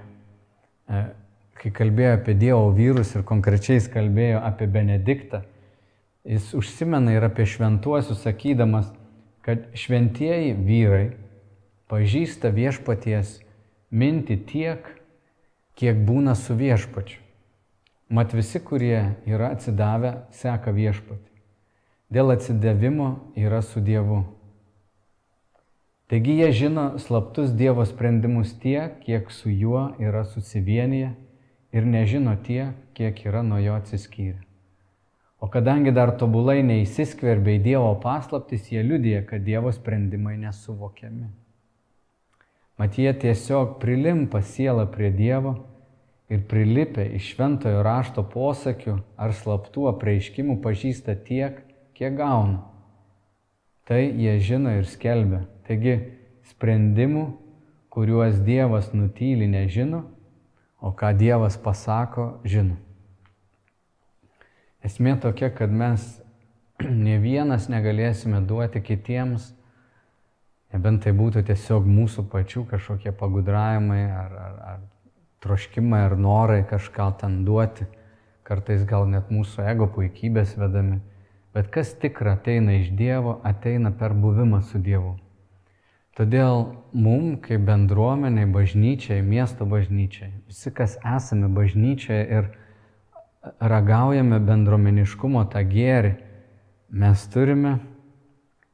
kai 1.58 1.72
kalbėjo 1.74 2.12
apie 2.20 2.36
Dievo 2.38 2.68
vyrus 2.76 3.14
ir 3.16 3.24
konkrečiai 3.26 3.80
jis 3.80 3.90
kalbėjo 3.90 4.44
apie 4.46 4.68
Benediktą, 4.70 5.42
jis 6.28 6.52
užsimena 6.54 7.16
ir 7.16 7.26
apie 7.26 7.48
šventuosius, 7.48 8.22
sakydamas, 8.22 8.92
kad 9.44 9.66
šventieji 9.76 10.54
vyrai 10.54 11.08
pažįsta 11.94 12.50
viešpaties 12.50 13.36
mintį 13.94 14.36
tiek, 14.50 14.86
kiek 15.78 16.00
būna 16.08 16.34
su 16.34 16.56
viešpačiu. 16.58 17.20
Mat 18.10 18.34
visi, 18.34 18.58
kurie 18.58 19.14
yra 19.30 19.52
atsidavę, 19.54 20.10
seka 20.34 20.74
viešpatį. 20.74 21.30
Dėl 22.14 22.34
atsidavimo 22.34 23.08
yra 23.38 23.60
su 23.62 23.82
Dievu. 23.82 24.24
Taigi 26.10 26.34
jie 26.40 26.50
žino 26.52 26.84
slaptus 27.00 27.54
Dievo 27.54 27.86
sprendimus 27.86 28.52
tiek, 28.62 28.98
kiek 29.06 29.30
su 29.30 29.54
juo 29.54 29.86
yra 30.02 30.24
susivienyje 30.26 31.14
ir 31.74 31.88
nežino 31.94 32.34
tiek, 32.42 32.74
kiek 32.98 33.22
yra 33.26 33.42
nuo 33.46 33.62
jo 33.62 33.78
atsiskyrę. 33.78 34.42
O 35.40 35.48
kadangi 35.50 35.94
dar 35.94 36.12
tobulai 36.18 36.60
neįsiskverbė 36.66 37.56
į 37.60 37.64
Dievo 37.70 37.94
paslaptis, 38.02 38.68
jie 38.74 38.82
liudija, 38.82 39.24
kad 39.30 39.46
Dievo 39.46 39.72
sprendimai 39.72 40.36
nesuvokiami. 40.42 41.43
Mat 42.78 42.98
jie 42.98 43.12
tiesiog 43.14 43.78
prilimpa 43.82 44.40
sielą 44.42 44.88
prie 44.90 45.12
Dievo 45.14 45.54
ir 46.28 46.42
prilipę 46.50 47.04
iš 47.14 47.34
šventojo 47.34 47.82
rašto 47.86 48.24
posakių 48.26 48.96
ar 49.20 49.34
slaptų 49.36 49.86
apreiškimų 49.92 50.58
pažįsta 50.64 51.14
tiek, 51.28 51.60
kiek 51.94 52.16
gauna. 52.18 52.64
Tai 53.86 54.00
jie 54.00 54.38
žino 54.40 54.72
ir 54.74 54.88
skelbia. 54.88 55.44
Taigi 55.68 55.98
sprendimų, 56.50 57.28
kuriuos 57.94 58.40
Dievas 58.42 58.90
nutyli, 58.96 59.46
nežino, 59.46 60.02
o 60.80 60.90
ką 60.90 61.12
Dievas 61.16 61.56
pasako, 61.60 62.40
žino. 62.44 62.80
Esmė 64.84 65.14
tokia, 65.20 65.52
kad 65.54 65.70
mes 65.72 66.02
ne 67.06 67.20
vienas 67.22 67.70
negalėsime 67.70 68.42
duoti 68.48 68.82
kitiems 68.84 69.52
Nebent 70.74 71.04
tai 71.04 71.12
būtų 71.14 71.44
tiesiog 71.46 71.84
mūsų 71.86 72.26
pačių 72.32 72.64
kažkokie 72.72 73.12
pagudravimai 73.14 74.02
ar, 74.10 74.32
ar, 74.34 74.54
ar 74.72 74.80
troškimai 75.44 76.00
ar 76.08 76.16
norai 76.18 76.64
kažką 76.66 77.12
ten 77.20 77.44
duoti, 77.46 77.86
kartais 78.42 78.82
gal 78.88 79.06
net 79.06 79.30
mūsų 79.30 79.68
ego 79.70 79.86
puikybės 79.94 80.56
vedami. 80.58 80.98
Bet 81.54 81.70
kas 81.70 81.92
tikra 82.02 82.34
ateina 82.34 82.74
iš 82.80 82.90
Dievo, 82.98 83.36
ateina 83.46 83.94
per 83.94 84.16
buvimą 84.18 84.64
su 84.66 84.82
Dievu. 84.82 85.14
Todėl 86.18 86.66
mum, 86.90 87.36
kaip 87.42 87.62
bendruomeniai, 87.66 88.50
bažnyčiai, 88.50 89.22
miesto 89.22 89.66
bažnyčiai, 89.66 90.32
visi, 90.50 90.70
kas 90.74 90.98
esame 91.02 91.48
bažnyčiai 91.54 92.20
ir 92.38 92.50
ragaujame 93.62 94.38
bendruomeniškumo 94.42 95.42
tą 95.54 95.62
gėrį, 95.70 96.14
mes 96.90 97.26
turime 97.30 97.78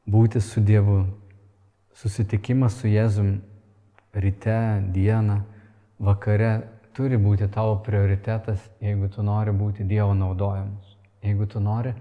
būti 0.09 0.41
su 0.45 0.61
Dievu, 0.65 1.03
susitikimas 2.01 2.79
su 2.81 2.89
Jėzum 2.89 3.35
ryte, 4.17 4.83
dieną, 4.93 5.41
vakare 6.01 6.53
turi 6.97 7.19
būti 7.21 7.49
tavo 7.53 7.77
prioritetas, 7.85 8.63
jeigu 8.81 9.11
tu 9.13 9.23
nori 9.23 9.53
būti 9.53 9.85
Dievo 9.85 10.15
naudojamas. 10.17 10.97
Jeigu 11.21 11.47
tu 11.47 11.61
nori 11.61 11.93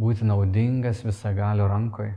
būti 0.00 0.24
naudingas 0.24 1.02
visagalio 1.04 1.68
rankoje. 1.68 2.14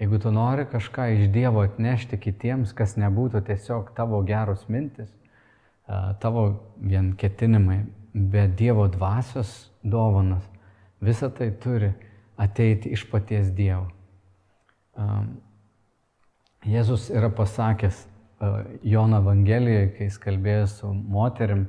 Jeigu 0.00 0.18
tu 0.20 0.32
nori 0.34 0.66
kažką 0.68 1.08
iš 1.14 1.30
Dievo 1.32 1.64
atnešti 1.64 2.18
kitiems, 2.20 2.74
kas 2.76 2.96
nebūtų 3.00 3.40
tiesiog 3.46 3.94
tavo 3.96 4.20
geros 4.26 4.66
mintis, 4.68 5.08
tavo 6.20 6.46
vien 6.76 7.14
ketinimai, 7.16 7.80
bet 8.12 8.56
Dievo 8.58 8.84
dvasios 8.92 9.70
dovanas, 9.82 10.44
visa 11.00 11.30
tai 11.30 11.50
turi 11.56 11.94
ateiti 12.36 12.92
iš 12.92 13.08
paties 13.10 13.48
Dievo. 13.56 13.88
Jėzus 16.64 17.10
yra 17.12 17.28
pasakęs 17.28 18.06
Jono 18.82 19.20
Evangelijoje, 19.20 19.88
kai 19.96 20.06
jis 20.08 20.18
kalbėjo 20.20 20.66
su 20.72 20.90
moterim 20.92 21.66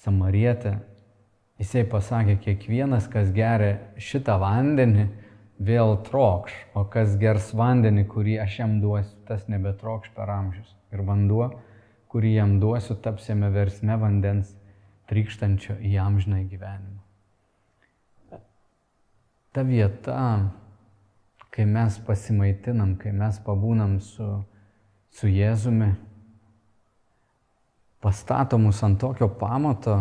Samarietė, 0.00 0.78
jisai 1.60 1.84
pasakė, 1.90 2.38
kiekvienas, 2.42 3.06
kas 3.12 3.30
geria 3.36 3.76
šitą 4.00 4.38
vandenį, 4.40 5.06
vėl 5.60 5.98
trokš, 6.06 6.54
o 6.74 6.86
kas 6.90 7.16
gers 7.20 7.50
vandenį, 7.56 8.06
kurį 8.08 8.38
aš 8.42 8.58
jam 8.62 8.78
duosiu, 8.82 9.12
tas 9.28 9.44
nebetrokš 9.52 10.14
per 10.16 10.32
amžius. 10.32 10.72
Ir 10.90 11.04
vanduo, 11.06 11.50
kurį 12.10 12.32
jam 12.38 12.56
duosiu, 12.62 12.96
taps 12.96 13.28
jame 13.28 13.50
versme 13.54 13.98
vandens 14.00 14.54
trykštančio 15.10 15.76
į 15.84 15.98
amžinai 16.00 16.46
gyvenimą. 16.48 16.98
Ta 19.50 19.62
vieta, 19.66 20.16
kai 21.60 21.66
mes 21.68 21.98
pasimaitinam, 22.06 22.94
kai 22.96 23.10
mes 23.12 23.36
pabūnam 23.44 23.98
su, 24.00 24.24
su 25.12 25.28
Jėzumi, 25.28 25.90
pastato 28.00 28.56
mus 28.56 28.78
ant 28.86 28.96
tokio 29.02 29.26
pamato, 29.28 29.96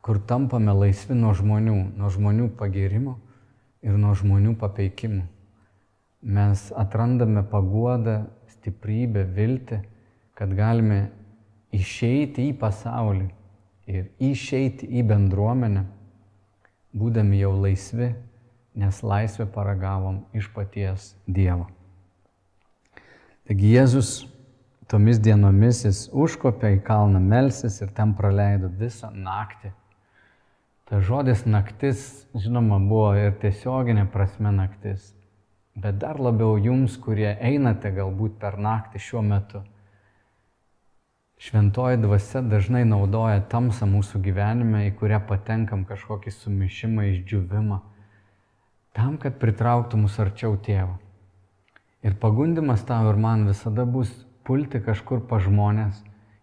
kur 0.00 0.16
tampame 0.24 0.72
laisvi 0.72 1.12
nuo 1.12 1.34
žmonių, 1.36 1.74
nuo 1.92 2.08
žmonių 2.08 2.46
pagirimo 2.56 3.18
ir 3.84 3.98
nuo 4.00 4.14
žmonių 4.16 4.54
papeikimų. 4.62 5.26
Mes 6.38 6.62
atrandame 6.72 7.42
paguodą, 7.50 8.22
stiprybę, 8.54 9.26
viltį, 9.36 9.82
kad 10.40 10.54
galime 10.56 11.02
išeiti 11.76 12.48
į 12.48 12.54
pasaulį 12.62 13.28
ir 13.92 14.08
išeiti 14.24 14.88
į 14.88 15.04
bendruomenę, 15.12 15.84
būdami 16.96 17.42
jau 17.42 17.52
laisvi 17.60 18.08
nes 18.78 19.02
laisvę 19.02 19.46
paragavom 19.50 20.22
iš 20.32 20.46
paties 20.54 21.10
Dievo. 21.26 21.66
Taigi 23.48 23.72
Jėzus 23.72 24.10
tomis 24.88 25.18
dienomis 25.24 25.82
jis 25.86 26.04
užkopė 26.14 26.76
į 26.76 26.82
kalną 26.86 27.20
melsis 27.20 27.80
ir 27.82 27.90
ten 27.96 28.14
praleido 28.14 28.70
visą 28.80 29.10
naktį. 29.10 29.72
Ta 30.88 31.02
žodis 31.04 31.42
naktis, 31.44 32.04
žinoma, 32.38 32.78
buvo 32.78 33.10
ir 33.18 33.34
tiesioginė 33.42 34.06
prasme 34.12 34.54
naktis, 34.54 35.10
bet 35.76 35.98
dar 36.00 36.20
labiau 36.22 36.54
jums, 36.56 36.94
kurie 37.02 37.34
einate 37.34 37.90
galbūt 37.98 38.38
per 38.40 38.56
naktį 38.56 39.02
šiuo 39.08 39.26
metu. 39.26 39.64
Šventoji 41.38 42.00
dvasia 42.02 42.40
dažnai 42.42 42.86
naudoja 42.88 43.42
tamsą 43.52 43.86
mūsų 43.90 44.22
gyvenime, 44.24 44.86
į 44.88 44.96
kurią 45.02 45.20
patenkam 45.28 45.84
kažkokį 45.86 46.32
sumišimą, 46.34 47.10
išdžiūvimą 47.12 47.84
tam, 48.98 49.14
kad 49.22 49.38
pritrauktų 49.38 50.00
mus 50.02 50.18
arčiau 50.18 50.56
tėvo. 50.58 50.96
Ir 52.02 52.16
pagundimas 52.18 52.82
tau 52.86 53.10
ir 53.10 53.18
man 53.18 53.46
visada 53.46 53.84
bus 53.86 54.10
pulti 54.46 54.80
kažkur 54.82 55.22
pa 55.30 55.38
žmonės 55.42 56.00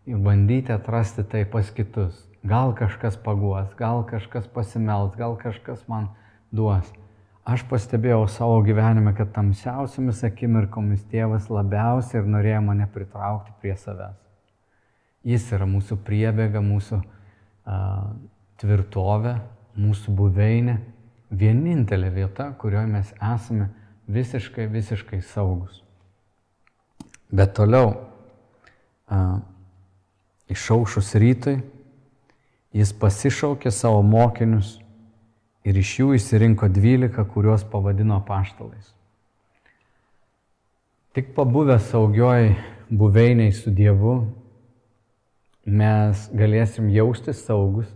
ir 0.07 0.19
bandyti 0.23 0.71
atrasti 0.75 1.25
tai 1.27 1.43
pas 1.49 1.67
kitus. 1.75 2.15
Gal 2.45 2.75
kažkas 2.77 3.17
paguos, 3.17 3.71
gal 3.79 4.03
kažkas 4.07 4.47
pasimels, 4.47 5.15
gal 5.17 5.35
kažkas 5.39 5.81
man 5.89 6.11
duos. 6.53 6.85
Aš 7.45 7.65
pastebėjau 7.69 8.23
savo 8.29 8.61
gyvenime, 8.65 9.13
kad 9.17 9.33
tamsiausiamis 9.33 10.23
akimirkomis 10.25 11.03
tėvas 11.11 11.49
labiausiai 11.51 12.21
ir 12.21 12.29
norėjo 12.29 12.61
mane 12.65 12.87
pritraukti 12.93 13.53
prie 13.61 13.75
savęs. 13.77 14.17
Jis 15.25 15.51
yra 15.57 15.67
mūsų 15.69 15.97
priebėga, 16.05 16.61
mūsų 16.61 17.01
uh, 17.01 18.09
tvirtovė, 18.61 19.39
mūsų 19.77 20.13
buveinė 20.17 20.77
vienintelė 21.31 22.11
vieta, 22.13 22.51
kurioje 22.59 22.87
mes 22.91 23.11
esame 23.17 23.69
visiškai, 24.07 24.67
visiškai 24.71 25.21
saugus. 25.25 25.81
Bet 27.33 27.55
toliau, 27.57 27.95
a, 29.09 29.39
išaušus 30.51 31.15
rytui, 31.21 31.57
jis 32.75 32.91
pasišaukė 32.99 33.71
savo 33.73 34.03
mokinius 34.05 34.77
ir 35.65 35.77
iš 35.79 35.95
jų 35.99 36.13
įsirinko 36.19 36.69
dvylika, 36.69 37.25
kuriuos 37.25 37.65
pavadino 37.71 38.19
paštalais. 38.27 38.91
Tik 41.15 41.31
pabuvę 41.35 41.79
saugioj 41.79 42.51
buveiniai 42.91 43.53
su 43.55 43.71
Dievu, 43.71 44.17
mes 45.65 46.27
galėsim 46.35 46.91
jaustis 46.93 47.41
saugus 47.47 47.87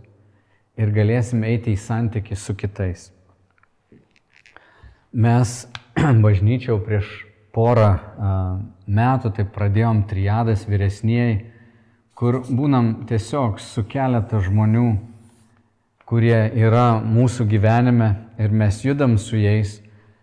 ir 0.80 0.90
galėsim 0.96 1.44
eiti 1.46 1.76
į 1.76 1.80
santykių 1.80 2.38
su 2.40 2.56
kitais. 2.58 3.10
Mes 5.10 5.66
bažnyčiau 6.24 6.78
prieš 6.86 7.08
porą 7.50 7.98
metų 8.86 9.32
tai 9.34 9.42
pradėjom 9.42 10.04
triadas 10.06 10.62
vyresnieji, 10.70 11.40
kur 12.14 12.44
būnam 12.46 13.08
tiesiog 13.10 13.58
su 13.58 13.82
keletą 13.90 14.38
žmonių, 14.44 14.86
kurie 16.06 16.38
yra 16.54 17.00
mūsų 17.02 17.46
gyvenime 17.50 18.10
ir 18.38 18.54
mes 18.54 18.80
judam 18.84 19.18
su 19.18 19.38
jais, 19.38 19.80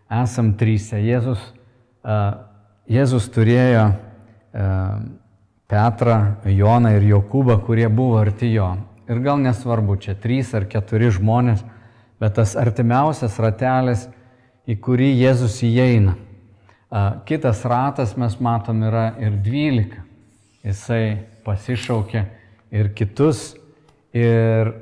esam 0.07 0.53
trysia. 0.55 1.01
Jėzus, 1.03 1.43
Jėzus 2.87 3.27
turėjo 3.35 3.89
Petrą, 5.67 6.17
Joną 6.47 6.95
ir 6.95 7.07
Jokūbą, 7.11 7.59
kurie 7.67 7.89
buvo 7.91 8.21
arti 8.21 8.53
jo. 8.53 8.77
Ir 9.11 9.19
gal 9.23 9.43
nesvarbu, 9.43 9.99
čia 9.99 10.15
trys 10.15 10.53
ar 10.55 10.67
keturi 10.67 11.11
žmonės, 11.11 11.59
bet 12.23 12.39
tas 12.39 12.55
artimiausias 12.59 13.35
ratelis 13.43 14.07
į 14.67 14.75
kurį 14.83 15.11
Jėzus 15.15 15.61
įeina. 15.63 16.17
Kitas 17.27 17.63
ratas 17.67 18.15
mes 18.19 18.35
matom 18.43 18.83
yra 18.87 19.09
ir 19.19 19.39
dvylika. 19.43 20.03
Jisai 20.67 21.23
pasišaukė 21.45 22.23
ir 22.75 22.91
kitus. 22.95 23.53
Ir 24.15 24.73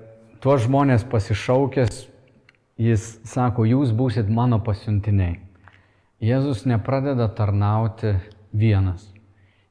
tuos 0.42 0.64
žmonės 0.66 1.04
pasišaukęs, 1.10 2.06
jis 2.82 3.08
sako, 3.28 3.66
jūs 3.68 3.92
būsit 3.98 4.30
mano 4.30 4.62
pasiuntiniai. 4.64 5.40
Jėzus 6.24 6.64
nepradeda 6.70 7.28
tarnauti 7.36 8.16
vienas. 8.56 9.10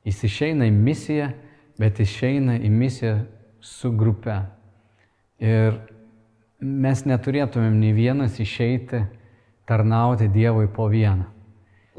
Jis 0.04 0.20
išeina 0.28 0.68
į 0.68 0.74
misiją, 0.74 1.30
bet 1.80 2.02
išeina 2.02 2.58
į 2.60 2.70
misiją 2.70 3.14
su 3.64 3.90
grupe. 3.96 4.36
Ir 5.42 5.80
mes 6.60 7.04
neturėtumėm 7.08 7.80
nei 7.80 7.94
vienas 7.96 8.36
išeiti 8.42 9.04
tarnauti 9.66 10.28
Dievui 10.28 10.68
po 10.68 10.88
vieną. 10.88 11.24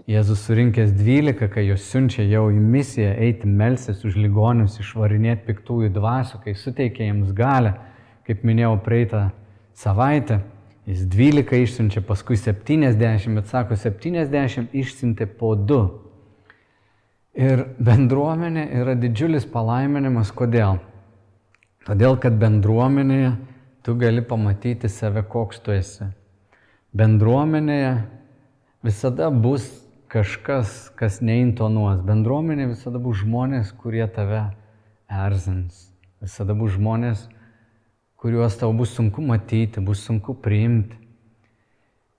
Jėzus 0.05 0.43
surinkęs 0.45 0.91
dvylika, 0.93 1.47
kai 1.49 1.63
juos 1.65 1.85
siunčia 1.89 2.25
jau 2.27 2.49
į 2.53 2.59
misiją 2.61 3.13
eiti 3.25 3.47
melsis 3.49 4.03
už 4.05 4.17
ligonius, 4.19 4.75
išvarinėti 4.83 5.47
piktųjų 5.47 5.89
dvasių, 5.95 6.41
kai 6.43 6.53
suteikė 6.59 7.07
jiems 7.07 7.31
galę, 7.33 7.71
kaip 8.27 8.43
minėjau 8.45 8.75
praeitą 8.85 9.21
savaitę, 9.73 10.41
jis 10.85 11.05
dvylika 11.09 11.57
išsiunčia, 11.57 12.03
paskui 12.05 12.37
septyniasdešimt, 12.37 13.39
bet 13.39 13.49
sako, 13.49 13.77
septyniasdešimt 13.81 14.75
išsiuntė 14.77 15.29
po 15.39 15.55
du. 15.55 15.79
Ir 17.33 17.65
bendruomenė 17.79 18.67
yra 18.81 18.93
didžiulis 18.99 19.47
palaiminimas, 19.49 20.29
kodėl? 20.35 20.83
Todėl, 21.87 22.19
kad 22.21 22.37
bendruomenėje 22.41 23.33
tu 23.85 23.97
gali 23.97 24.21
pamatyti 24.21 24.91
save, 24.91 25.25
koks 25.31 25.63
tu 25.65 25.73
esi 25.73 26.11
bendruomenėje 26.95 27.95
visada 28.85 29.29
bus 29.31 29.67
kažkas, 30.11 30.91
kas 30.95 31.19
neintonuos. 31.19 31.99
Bendruomenė 32.05 32.69
visada 32.71 33.01
bus 33.01 33.19
žmonės, 33.23 33.73
kurie 33.75 34.05
tave 34.07 34.45
erzins. 35.11 35.89
Visada 36.23 36.55
bus 36.57 36.75
žmonės, 36.77 37.25
kuriuos 38.21 38.55
tau 38.61 38.71
bus 38.73 38.95
sunku 38.95 39.23
matyti, 39.25 39.83
bus 39.83 40.05
sunku 40.07 40.37
priimti. 40.39 40.97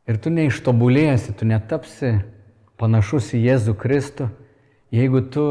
Ir 0.06 0.20
tu 0.22 0.30
neištobulėsi, 0.30 1.34
tu 1.34 1.48
netapsi 1.48 2.12
panašus 2.78 3.32
į 3.34 3.40
Jėzų 3.48 3.74
Kristų, 3.80 4.28
jeigu 4.94 5.24
tu 5.34 5.46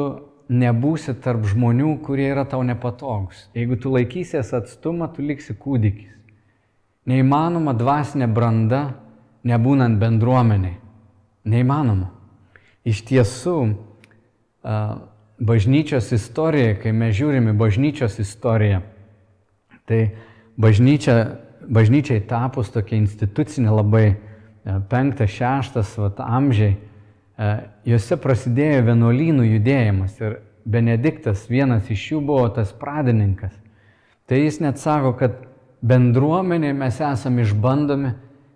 nebūsi 0.48 1.16
tarp 1.26 1.44
žmonių, 1.50 1.98
kurie 2.06 2.30
yra 2.30 2.46
tau 2.48 2.62
nepatogus. 2.64 3.50
Jeigu 3.58 3.80
tu 3.82 3.92
laikysies 3.92 4.54
atstumą, 4.56 5.10
tu 5.12 5.26
liksi 5.26 5.58
kūdikis. 5.58 6.14
Neįmanoma 7.10 7.74
dvasinė 7.78 8.30
branda 8.32 8.84
nebūnant 9.46 10.00
bendruomeniai. 10.02 10.80
Neįmanoma. 11.46 12.10
Iš 12.86 13.04
tiesų, 13.06 13.58
bažnyčios 15.42 16.12
istorija, 16.16 16.76
kai 16.82 16.94
mes 16.94 17.14
žiūrime 17.18 17.54
bažnyčios 17.58 18.18
istoriją, 18.22 18.82
tai 19.86 20.00
bažnyčia, 20.58 21.18
bažnyčiai 21.66 22.24
tapus 22.26 22.72
tokia 22.74 22.98
institucinė 22.98 23.74
labai 23.74 24.08
penktas, 24.90 25.34
šeštas 25.38 25.94
vat, 26.02 26.22
amžiai, 26.26 26.76
juose 27.86 28.18
prasidėjo 28.22 28.86
vienuolynų 28.90 29.48
judėjimas 29.52 30.20
ir 30.24 30.40
Benediktas 30.66 31.44
vienas 31.46 31.92
iš 31.94 32.08
jų 32.10 32.20
buvo 32.26 32.48
tas 32.50 32.72
pradininkas. 32.74 33.54
Tai 34.26 34.40
jis 34.40 34.58
net 34.64 34.80
sako, 34.82 35.12
kad 35.20 35.36
bendruomenė 35.86 36.72
mes 36.74 36.98
esame 36.98 37.44
išbandomi, 37.46 38.16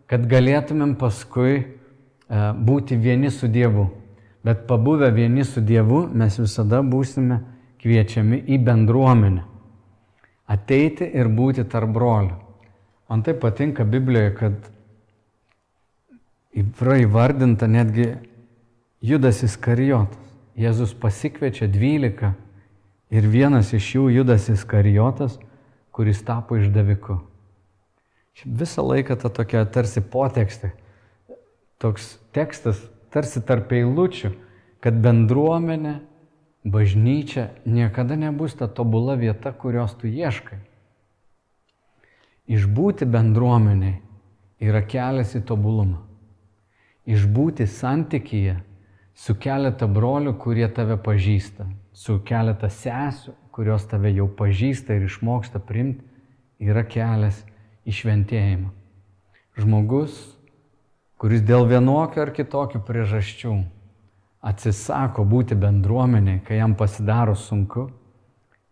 kad 0.10 0.26
galėtumėm 0.26 0.96
paskui 0.98 1.62
būti 2.30 2.98
vieni 2.98 3.30
su 3.32 3.48
Dievu. 3.48 3.90
Bet 4.44 4.66
pabuvę 4.68 5.12
vieni 5.12 5.44
su 5.44 5.62
Dievu, 5.62 6.08
mes 6.14 6.40
visada 6.40 6.82
būsime 6.82 7.42
kviečiami 7.82 8.42
į 8.48 8.60
bendruomenę. 8.64 9.44
Ateiti 10.50 11.06
ir 11.06 11.30
būti 11.30 11.66
tarp 11.70 11.92
brolių. 11.94 12.36
Man 13.10 13.24
tai 13.26 13.34
patinka 13.38 13.86
Biblijoje, 13.86 14.34
kad 14.38 14.54
yra 16.56 16.98
įvardinta 17.04 17.68
netgi 17.70 18.12
Judas 19.02 19.44
Iskarijotas. 19.46 20.26
Jėzus 20.60 20.92
pasikviečia 21.00 21.70
dvylika 21.72 22.34
ir 23.10 23.28
vienas 23.32 23.72
iš 23.74 23.94
jų 23.96 24.10
Judas 24.18 24.50
Iskarijotas, 24.52 25.38
kuris 25.96 26.20
tapo 26.26 26.58
išdaviku. 26.60 27.20
Visą 28.46 28.86
laiką 28.88 29.18
ta 29.20 29.30
tokia 29.30 29.66
tarsi 29.66 30.02
potekstė, 30.02 30.72
toks 31.82 32.14
tekstas 32.36 32.80
tarsi 33.12 33.42
tarp 33.46 33.74
eilučių, 33.74 34.32
kad 34.84 35.00
bendruomenė, 35.04 36.00
bažnyčia 36.64 37.50
niekada 37.66 38.16
nebus 38.20 38.56
ta 38.60 38.68
tobula 38.68 39.16
vieta, 39.20 39.52
kurios 39.52 39.96
tu 40.00 40.08
ieškai. 40.08 40.60
Išbūti 42.50 43.06
bendruomeniai 43.06 44.00
yra 44.60 44.82
kelias 44.82 45.36
į 45.38 45.44
tobulumą. 45.50 46.02
Išbūti 47.10 47.66
santykyje 47.70 48.60
su 49.18 49.36
keletą 49.36 49.88
brolių, 49.92 50.36
kurie 50.42 50.68
tave 50.74 50.98
pažįsta, 51.02 51.68
su 51.94 52.20
keletą 52.26 52.70
sesų, 52.72 53.36
kurios 53.54 53.86
tave 53.90 54.12
jau 54.14 54.28
pažįsta 54.32 54.96
ir 54.96 55.08
išmoksta 55.10 55.60
primti, 55.60 56.06
yra 56.60 56.84
kelias 56.88 57.42
į 57.90 57.96
šventėjimą. 57.98 58.70
Žmogus 59.60 60.20
kuris 61.20 61.44
dėl 61.44 61.68
vienokių 61.68 62.24
ar 62.24 62.32
kitokių 62.36 62.82
priežasčių 62.88 63.54
atsisako 64.50 65.26
būti 65.28 65.58
bendruomeniai, 65.60 66.40
kai 66.48 66.62
jam 66.62 66.78
pasidaro 66.80 67.36
sunku, 67.36 67.90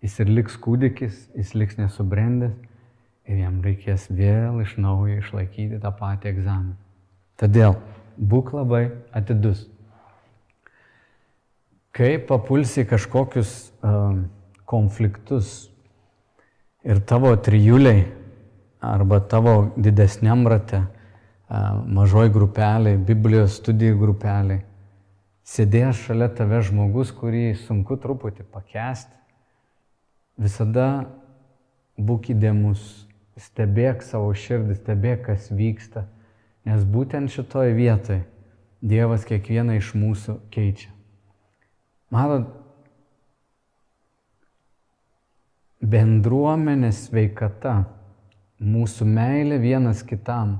jis 0.04 0.16
ir 0.24 0.32
liks 0.32 0.56
kūdikis, 0.64 1.26
jis 1.36 1.54
liks 1.60 1.80
nesubrendęs 1.80 2.56
ir 3.28 3.42
jam 3.42 3.60
reikės 3.66 4.08
vėl 4.08 4.62
iš 4.64 4.78
naujo 4.80 5.20
išlaikyti 5.20 5.82
tą 5.84 5.92
patį 6.00 6.32
egzaminą. 6.32 6.78
Todėl 7.38 7.76
būk 8.16 8.54
labai 8.56 8.86
atidus. 9.12 9.66
Kai 11.92 12.16
papulsi 12.30 12.86
kažkokius 12.88 13.52
uh, 13.82 14.22
konfliktus 14.70 15.68
ir 16.88 17.02
tavo 17.04 17.34
trijuliai 17.36 18.06
arba 18.82 19.20
tavo 19.20 19.72
didesniam 19.78 20.48
rate 20.48 20.84
mažoj 21.88 22.30
grupeliai, 22.34 22.98
Biblijos 22.98 23.58
studijų 23.62 23.98
grupeliai. 24.02 24.64
Sėdės 25.48 26.02
šalia 26.04 26.28
tave 26.36 26.60
žmogus, 26.66 27.14
kurį 27.16 27.54
sunku 27.56 27.96
truputį 28.04 28.44
pakesti. 28.52 29.16
Visada 30.38 31.08
būk 31.98 32.34
įdėmus, 32.34 32.84
stebėk 33.40 34.04
savo 34.04 34.34
širdį, 34.36 34.76
stebėk, 34.82 35.24
kas 35.30 35.48
vyksta, 35.50 36.04
nes 36.68 36.84
būtent 36.84 37.32
šitoje 37.34 37.78
vietoje 37.78 38.26
Dievas 38.78 39.24
kiekvieną 39.26 39.80
iš 39.80 39.96
mūsų 39.98 40.36
keičia. 40.54 40.92
Matot, 42.14 42.52
bendruomenės 45.82 47.08
veikata, 47.10 47.80
mūsų 48.60 49.06
meilė 49.06 49.60
vienas 49.62 50.04
kitam 50.04 50.58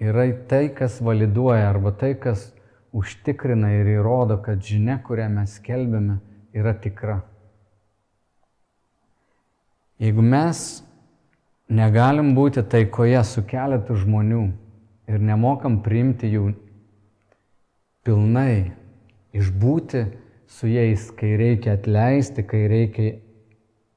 yra 0.00 0.26
tai, 0.48 0.68
kas 0.74 1.00
validuoja 1.00 1.68
arba 1.70 1.92
tai, 1.92 2.14
kas 2.14 2.52
užtikrina 2.96 3.72
ir 3.76 3.90
įrodo, 3.98 4.38
kad 4.42 4.62
žinia, 4.64 4.98
kurią 5.04 5.28
mes 5.32 5.56
skelbėme, 5.60 6.20
yra 6.56 6.72
tikra. 6.80 7.20
Jeigu 10.00 10.20
mes 10.20 10.62
negalim 11.68 12.34
būti 12.36 12.64
taikoje 12.64 13.22
su 13.24 13.44
keletu 13.48 13.96
žmonių 13.96 14.42
ir 15.08 15.22
nemokam 15.24 15.80
priimti 15.84 16.28
jų 16.32 16.50
pilnai, 18.04 18.72
išbūti 19.36 20.04
su 20.46 20.68
jais, 20.70 21.08
kai 21.16 21.34
reikia 21.40 21.74
atleisti, 21.76 22.44
kai 22.46 22.66
reikia 22.70 23.16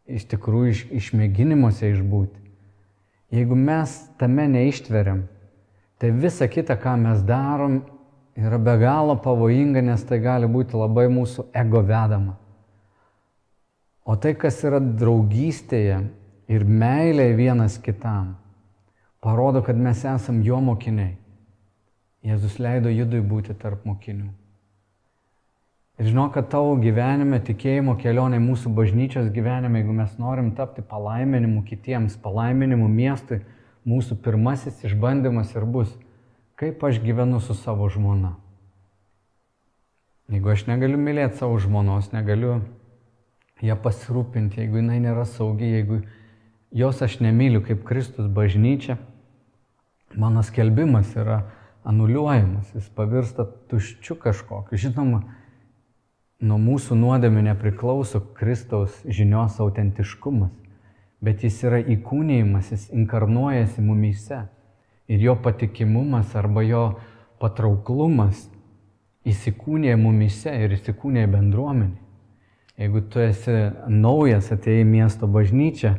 iš 0.09 0.25
tikrųjų 0.31 0.71
iš, 0.73 0.85
išmėginimuose 1.01 1.91
išbūti. 1.93 2.48
Jeigu 3.29 3.55
mes 3.55 3.93
tame 4.17 4.47
neištveriam, 4.49 5.23
tai 6.01 6.09
visa 6.11 6.47
kita, 6.49 6.79
ką 6.81 6.95
mes 6.97 7.21
darom, 7.27 7.81
yra 8.39 8.57
be 8.57 8.73
galo 8.81 9.15
pavojinga, 9.21 9.83
nes 9.85 10.03
tai 10.09 10.17
gali 10.23 10.49
būti 10.49 10.77
labai 10.79 11.05
mūsų 11.13 11.49
ego 11.53 11.83
vedama. 11.85 12.37
O 14.09 14.15
tai, 14.17 14.33
kas 14.33 14.57
yra 14.65 14.79
draugystėje 14.81 15.99
ir 16.49 16.65
meilėje 16.65 17.35
vienas 17.37 17.77
kitam, 17.77 18.33
parodo, 19.21 19.61
kad 19.61 19.77
mes 19.77 20.01
esam 20.01 20.41
jo 20.41 20.57
mokiniai. 20.65 21.13
Jėzus 22.25 22.57
leido 22.59 22.89
judui 22.89 23.21
būti 23.21 23.53
tarp 23.55 23.85
mokinių. 23.85 24.38
Ir 25.99 26.07
žinau, 26.07 26.29
kad 26.31 26.47
tavo 26.47 26.77
gyvenime, 26.79 27.41
tikėjimo 27.43 27.97
kelionė, 27.99 28.37
mūsų 28.39 28.71
bažnyčios 28.71 29.25
gyvenime, 29.35 29.81
jeigu 29.81 29.95
mes 29.97 30.13
norim 30.15 30.53
tapti 30.55 30.79
palaiminimu 30.79 31.65
kitiems, 31.67 32.15
palaiminimu 32.23 32.87
miestui, 32.87 33.41
mūsų 33.89 34.15
pirmasis 34.23 34.79
išbandymas 34.87 35.51
ir 35.57 35.65
bus, 35.67 35.91
kaip 36.59 36.85
aš 36.87 37.01
gyvenu 37.03 37.41
su 37.43 37.55
savo 37.57 37.89
žmona. 37.91 38.37
Jeigu 40.31 40.53
aš 40.53 40.63
negaliu 40.69 41.01
mylėti 41.01 41.41
savo 41.41 41.57
žmonos, 41.59 42.13
negaliu 42.13 42.61
ją 43.65 43.75
pasirūpinti, 43.83 44.61
jeigu 44.61 44.79
jinai 44.79 45.01
nėra 45.03 45.25
saugi, 45.27 45.67
jeigu 45.73 45.99
jos 46.71 47.01
aš 47.03 47.17
nemyliu 47.25 47.59
kaip 47.65 47.83
Kristus 47.83 48.29
bažnyčia, 48.31 48.95
mano 50.15 50.45
skelbimas 50.47 51.11
yra 51.17 51.41
anuliuojamas, 51.83 52.71
jis 52.77 52.87
pavirsta 52.95 53.49
tuščiu 53.67 54.15
kažkokiu. 54.21 54.79
Žinoma, 54.79 55.23
nuo 56.39 56.57
mūsų 56.61 56.95
nuodėmių 56.99 57.49
nepriklauso 57.49 58.21
Kristaus 58.37 59.01
žinios 59.05 59.59
autentiškumas 59.59 60.55
bet 61.23 61.43
jis 61.43 61.59
yra 61.67 61.79
įkūnėjimas, 61.83 62.71
jis 62.73 62.87
inkarnuojasi 62.95 63.83
mumyse. 63.83 64.43
Ir 65.09 65.23
jo 65.25 65.35
patikimumas 65.41 66.35
arba 66.37 66.63
jo 66.63 66.83
patrauklumas 67.41 68.45
įsikūnė 69.27 69.95
mumyse 69.99 70.53
ir 70.63 70.75
įsikūnė 70.77 71.25
bendruomenė. 71.31 71.97
Jeigu 72.79 73.01
tu 73.11 73.19
esi 73.19 73.55
naujas, 73.91 74.53
atėjai 74.55 74.85
miesto 74.87 75.27
bažnyčią, 75.27 75.97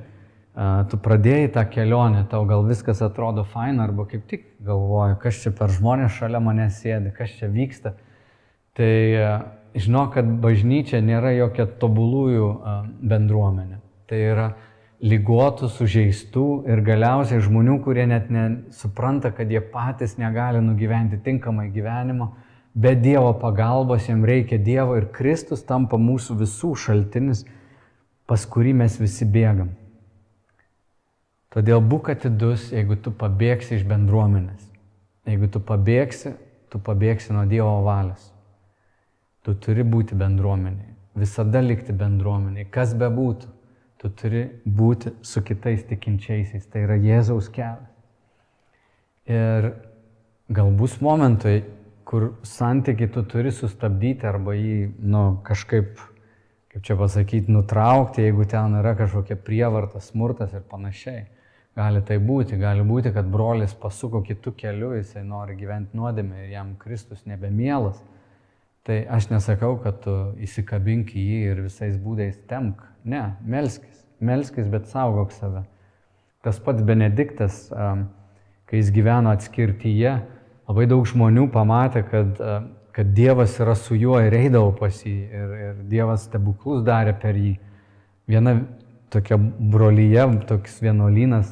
tu 0.88 1.00
pradėjai 1.04 1.50
tą 1.52 1.66
kelionę, 1.68 2.22
tau 2.30 2.46
gal 2.48 2.64
viskas 2.64 3.02
atrodo 3.04 3.44
faina, 3.44 3.84
arba 3.84 4.06
kaip 4.08 4.24
tik 4.30 4.46
galvoji, 4.64 5.18
kas 5.20 5.42
čia 5.42 5.52
per 5.58 5.74
žmonės 5.74 6.16
šalia 6.16 6.40
mane 6.40 6.70
sėdi, 6.72 7.12
kas 7.16 7.34
čia 7.36 7.50
vyksta. 7.52 7.92
Tai 8.78 8.94
žinok, 9.74 10.14
kad 10.16 10.28
bažnyčia 10.42 11.00
nėra 11.04 11.32
jokia 11.36 11.66
tobulųjų 11.80 12.48
bendruomenė. 13.06 13.80
Tai 14.10 14.18
yra 14.18 14.46
lygotų, 15.00 15.70
sužeistų 15.72 16.46
ir 16.68 16.82
galiausiai 16.84 17.40
žmonių, 17.44 17.78
kurie 17.84 18.04
net 18.10 18.28
nesupranta, 18.32 19.30
kad 19.32 19.50
jie 19.50 19.62
patys 19.72 20.18
negali 20.20 20.60
nugyventi 20.64 21.20
tinkamai 21.24 21.70
gyvenimo, 21.72 22.34
be 22.74 22.94
Dievo 22.98 23.32
pagalbos 23.40 24.08
jiems 24.08 24.26
reikia 24.28 24.58
Dievo 24.60 24.98
ir 24.98 25.08
Kristus 25.14 25.64
tampa 25.66 25.98
mūsų 25.98 26.36
visų 26.42 26.74
šaltinis, 26.76 27.46
pas 28.28 28.44
kurį 28.46 28.74
mes 28.82 28.98
visi 29.00 29.26
bėgam. 29.26 29.72
Todėl 31.50 31.80
būk 31.82 32.12
atidus, 32.12 32.68
jeigu 32.70 32.94
tu 32.94 33.10
pabėgsi 33.10 33.80
iš 33.80 33.86
bendruomenės. 33.88 34.68
Jeigu 35.26 35.48
tu 35.50 35.62
pabėgsi, 35.62 36.36
tu 36.70 36.78
pabėgsi 36.78 37.34
nuo 37.34 37.42
Dievo 37.50 37.80
valios. 37.86 38.28
Tu 39.44 39.54
turi 39.56 39.86
būti 39.86 40.16
bendruomeniai, 40.20 40.92
visada 41.16 41.62
likti 41.64 41.94
bendruomeniai, 41.96 42.68
kas 42.68 42.92
be 42.98 43.08
būtų 43.08 43.56
tu 44.00 44.08
turi 44.16 44.46
būti 44.64 45.12
su 45.22 45.42
kitais 45.44 45.84
tikinčiaisiais. 45.88 46.64
Tai 46.72 46.86
yra 46.86 46.96
Jėzaus 46.96 47.50
kelias. 47.52 47.88
Ir 49.30 49.74
gal 50.50 50.70
bus 50.76 50.96
momentai, 51.04 51.60
kur 52.08 52.32
santykiai 52.42 53.10
tu 53.12 53.22
turi 53.28 53.52
sustabdyti 53.54 54.26
arba 54.26 54.56
jį 54.56 54.78
nu, 55.04 55.24
kažkaip 55.46 56.00
kaip 56.70 56.86
čia 56.86 56.96
pasakyti, 56.96 57.52
nutraukti, 57.52 58.24
jeigu 58.24 58.46
ten 58.48 58.78
yra 58.78 58.94
kažkokia 58.98 59.36
prievarta, 59.42 60.00
smurtas 60.02 60.54
ir 60.54 60.64
panašiai. 60.70 61.26
Gali 61.76 62.00
tai 62.06 62.16
būti, 62.22 62.58
gali 62.58 62.82
būti, 62.86 63.12
kad 63.14 63.28
brolis 63.30 63.74
pasuko 63.78 64.22
kitų 64.26 64.54
kelių, 64.58 64.94
jisai 64.98 65.22
nori 65.26 65.56
gyventi 65.58 65.98
nuodėmę 65.98 66.44
ir 66.44 66.54
jam 66.54 66.72
Kristus 66.78 67.26
nebemielas. 67.26 68.00
Tai 68.88 68.96
aš 69.12 69.28
nesakau, 69.28 69.74
kad 69.82 70.00
tu 70.04 70.14
įsikabink 70.40 71.12
į 71.12 71.24
jį 71.26 71.40
ir 71.50 71.62
visais 71.66 71.98
būdais 72.00 72.38
temk. 72.48 72.80
Ne, 73.04 73.34
melskis, 73.44 74.00
melskis, 74.20 74.68
bet 74.72 74.88
saugok 74.88 75.34
save. 75.36 75.66
Tas 76.44 76.60
pats 76.64 76.84
Benediktas, 76.84 77.66
kai 77.70 78.80
jis 78.80 78.92
gyveno 78.96 79.32
atskirtyje, 79.34 80.14
labai 80.70 80.86
daug 80.88 81.04
žmonių 81.08 81.50
pamatė, 81.52 82.04
kad, 82.08 82.40
kad 82.96 83.12
Dievas 83.16 83.58
yra 83.60 83.76
su 83.76 83.98
juo 84.00 84.16
ir 84.24 84.36
eidavo 84.38 84.72
pas 84.78 85.02
jį 85.04 85.16
ir, 85.28 85.56
ir 85.68 85.80
Dievas 85.90 86.24
stebuklus 86.30 86.84
darė 86.86 87.12
per 87.20 87.36
jį. 87.36 87.58
Viena 88.30 88.62
tokia 89.12 89.36
brolyje, 89.36 90.24
toks 90.48 90.80
vienuolynas 90.80 91.50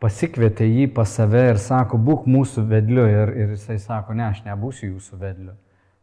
pasikvietė 0.00 0.64
jį 0.64 0.86
pas 0.96 1.12
save 1.12 1.50
ir 1.50 1.60
sako, 1.60 2.00
būk 2.00 2.28
mūsų 2.30 2.64
vedliu. 2.70 3.04
Ir, 3.04 3.34
ir 3.36 3.56
jisai 3.56 3.76
sako, 3.82 4.16
ne, 4.16 4.30
aš 4.30 4.46
nebūsiu 4.46 4.94
jūsų 4.94 5.20
vedliu. 5.20 5.56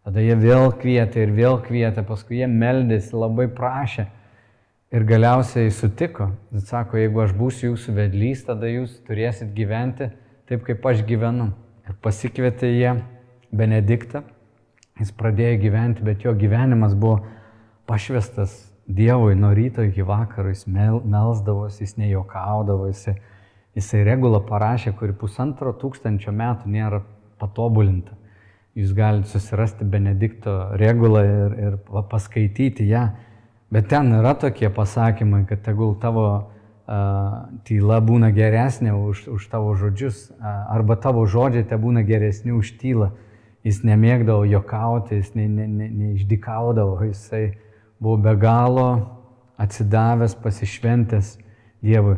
Tada 0.05 0.23
jie 0.23 0.35
vėl 0.39 0.71
kvietė 0.75 1.25
ir 1.25 1.33
vėl 1.35 1.57
kvietė, 1.63 2.03
paskui 2.07 2.41
jie 2.41 2.47
meldėsi, 2.51 3.15
labai 3.15 3.47
prašė. 3.51 4.07
Ir 4.95 5.03
galiausiai 5.07 5.71
sutiko. 5.75 6.29
Jis 6.55 6.69
sako, 6.71 6.99
jeigu 7.01 7.23
aš 7.25 7.33
būsiu 7.35 7.73
jūsų 7.73 7.95
vedlys, 7.97 8.45
tada 8.47 8.69
jūs 8.71 9.01
turėsit 9.07 9.51
gyventi 9.55 10.07
taip, 10.47 10.63
kaip 10.67 10.85
aš 10.87 11.03
gyvenu. 11.07 11.49
Ir 11.87 11.97
pasikvietė 12.03 12.71
jie 12.71 12.93
Benediktą. 13.51 14.23
Jis 14.97 15.11
pradėjo 15.13 15.59
gyventi, 15.65 16.05
bet 16.07 16.23
jo 16.23 16.33
gyvenimas 16.35 16.95
buvo 16.97 17.21
pašvestas 17.87 18.63
Dievui 18.87 19.35
nuo 19.35 19.49
ryto 19.51 19.83
iki 19.83 20.05
vakaro. 20.07 20.53
Jis 20.53 20.63
mel, 20.71 21.01
melsdavosi, 21.03 21.83
jis 21.83 21.97
nejuokaudavo, 21.99 22.87
jis 22.87 23.09
Jisai 23.77 24.01
regulą 24.07 24.39
parašė, 24.47 24.95
kuri 24.97 25.13
pusantro 25.13 25.69
tūkstančio 25.77 26.31
metų 26.33 26.71
nėra 26.73 27.03
patobulinta. 27.37 28.15
Jūs 28.77 28.91
galite 28.93 29.31
susirasti 29.31 29.87
Benedikto 29.89 30.53
regulą 30.77 31.23
ir, 31.25 31.53
ir 31.57 31.77
paskaityti 32.11 32.85
ją. 32.91 33.07
Bet 33.73 33.89
ten 33.89 34.11
yra 34.19 34.35
tokie 34.37 34.69
pasakymai, 34.69 35.47
kad 35.49 35.63
tegul 35.65 35.95
tavo 35.97 36.27
uh, 36.29 37.47
tyla 37.65 37.97
būna 38.05 38.29
geresnė 38.35 38.93
už, 38.93 39.23
už 39.33 39.47
tavo 39.49 39.73
žodžius, 39.75 40.27
uh, 40.29 40.67
arba 40.75 40.95
tavo 41.01 41.25
žodžiai 41.25 41.65
te 41.65 41.79
būna 41.81 42.03
geresni 42.05 42.53
už 42.53 42.75
tylą. 42.77 43.09
Jis 43.65 43.81
nemėgdavo 43.83 44.45
jokauti, 44.47 45.17
jis 45.23 45.33
neišdikaudavo, 45.33 46.93
ne, 46.99 47.01
ne, 47.01 47.09
ne 47.09 47.15
jisai 47.15 47.43
buvo 47.99 48.21
be 48.21 48.35
galo 48.37 48.87
atsidavęs, 49.57 50.37
pasišventęs 50.43 51.33
Dievui. 51.81 52.15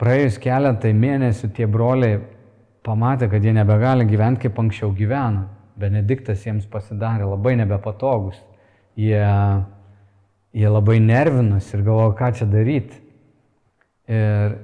Praėjus 0.00 0.36
keletai 0.42 0.92
mėnesių 0.96 1.48
tie 1.56 1.66
broliai 1.68 2.20
pamatė, 2.84 3.28
kad 3.32 3.44
jie 3.44 3.52
nebegali 3.56 4.04
gyventi 4.08 4.46
kaip 4.46 4.60
anksčiau 4.60 4.92
gyveno. 4.96 5.48
Benediktas 5.78 6.44
jiems 6.46 6.66
pasidarė 6.70 7.26
labai 7.28 7.54
nebepatogus. 7.60 8.38
Jie, 8.98 9.22
jie 10.52 10.68
labai 10.68 10.98
nervinosi 11.00 11.76
ir 11.76 11.84
galvojo, 11.86 12.14
ką 12.18 12.32
čia 12.38 12.48
daryti. 12.50 12.98
Ir 14.12 14.58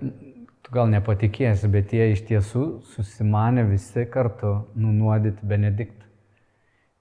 tu 0.65 0.75
gal 0.75 0.91
nepatikėsi, 0.93 1.71
bet 1.73 1.95
jie 1.97 2.11
iš 2.13 2.25
tiesų 2.29 2.65
susimanė 2.93 3.65
visi 3.71 4.05
kartu 4.13 4.59
nunuodyti 4.77 5.49
Benediktą. 5.49 6.05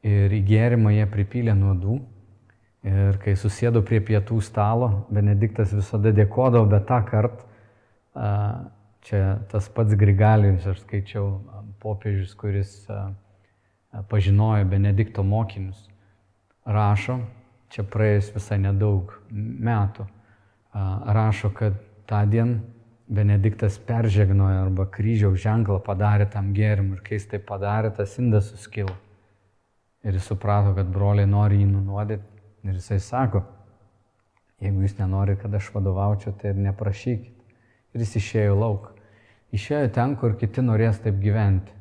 Ir 0.08 0.32
į 0.32 0.43
gėrimą 0.48 0.93
jie 0.96 1.10
pripylė 1.12 1.58
nuodų. 1.58 2.00
Ir 2.88 3.17
kai 3.20 3.34
susėdo 3.36 3.82
prie 3.84 4.00
pietų 4.00 4.39
stalo, 4.46 5.08
Benediktas 5.12 5.74
visada 5.76 6.13
dėkodavo, 6.15 6.70
bet 6.72 6.88
tą 6.88 7.02
kartą 7.10 7.43
Čia 9.08 9.38
tas 9.48 9.70
pats 9.72 9.96
Grigalijus, 9.96 10.65
aš 10.67 10.82
skaičiau, 10.84 11.28
popiežius, 11.80 12.34
kuris 12.36 12.72
pažinojo 14.10 14.66
Benedikto 14.66 15.24
mokinius, 15.24 15.88
rašo, 16.66 17.20
čia 17.74 17.84
praėjus 17.84 18.32
visai 18.36 18.60
nedaug 18.62 19.14
metų, 19.32 20.08
rašo, 21.18 21.52
kad 21.56 21.78
tą 22.10 22.24
dieną 22.30 22.60
Benediktas 23.08 23.78
peržegnojo 23.88 24.66
arba 24.66 24.84
kryžiaus 24.92 25.40
ženklą 25.40 25.78
padarė 25.80 26.26
tam 26.28 26.50
gėrimui 26.52 26.98
ir 26.98 27.04
kai 27.06 27.16
jis 27.16 27.30
tai 27.32 27.40
padarė, 27.40 27.94
tas 27.96 28.18
indas 28.20 28.50
suskilo. 28.52 28.92
Ir 30.04 30.18
jis 30.20 30.28
suprato, 30.28 30.74
kad 30.76 30.90
broliai 30.92 31.28
nori 31.28 31.62
jį 31.62 31.70
nunuodyti 31.72 32.68
ir 32.68 32.76
jisai 32.76 33.00
sako, 33.00 33.46
jeigu 34.60 34.84
jūs 34.84 34.98
nenorite, 35.00 35.40
kad 35.46 35.56
aš 35.56 35.72
vadovaučiau, 35.72 36.36
tai 36.36 36.52
ir 36.52 36.60
neprašykit 36.68 37.96
ir 37.96 38.04
jis 38.04 38.16
išėjo 38.20 38.60
lauk. 38.60 38.92
Išėjo 39.56 39.88
ten, 39.96 40.18
kur 40.20 40.36
kiti 40.36 40.62
norės 40.62 41.00
taip 41.00 41.22
gyventi. 41.24 41.72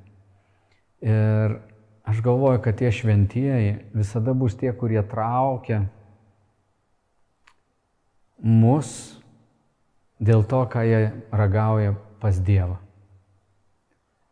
Ir 1.03 1.59
aš 2.07 2.23
galvoju, 2.23 2.62
kad 2.62 2.79
tie 2.79 2.92
šventieji 2.92 3.77
visada 3.95 4.33
bus 4.33 4.57
tie, 4.57 4.73
kurie 4.73 5.03
traukia 5.03 5.83
mus 8.38 9.19
dėl 10.23 10.47
to, 10.47 10.62
ką 10.71 10.85
jie 10.87 11.01
ragauja 11.35 11.97
pas 12.23 12.38
Dievą. 12.40 12.79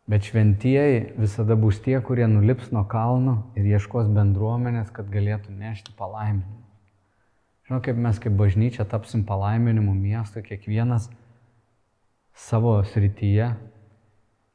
Bet 0.07 0.27
šventieji 0.29 1.15
visada 1.17 1.57
bus 1.57 1.81
tie, 1.81 1.97
kurie 2.05 2.27
nulips 2.29 2.71
nuo 2.73 2.85
kalno 2.85 3.39
ir 3.57 3.67
ieškos 3.73 4.11
bendruomenės, 4.13 4.93
kad 4.93 5.09
galėtų 5.09 5.55
nešti 5.57 5.97
palaiminimą. 5.97 6.61
Žinau, 7.65 7.81
kaip 7.81 7.97
mes 7.97 8.19
kaip 8.21 8.35
bažnyčia 8.37 8.85
tapsim 8.85 9.23
palaiminimu 9.25 9.95
miesto, 9.97 10.43
kiekvienas 10.45 11.09
savo 12.37 12.77
srityje, 12.85 13.55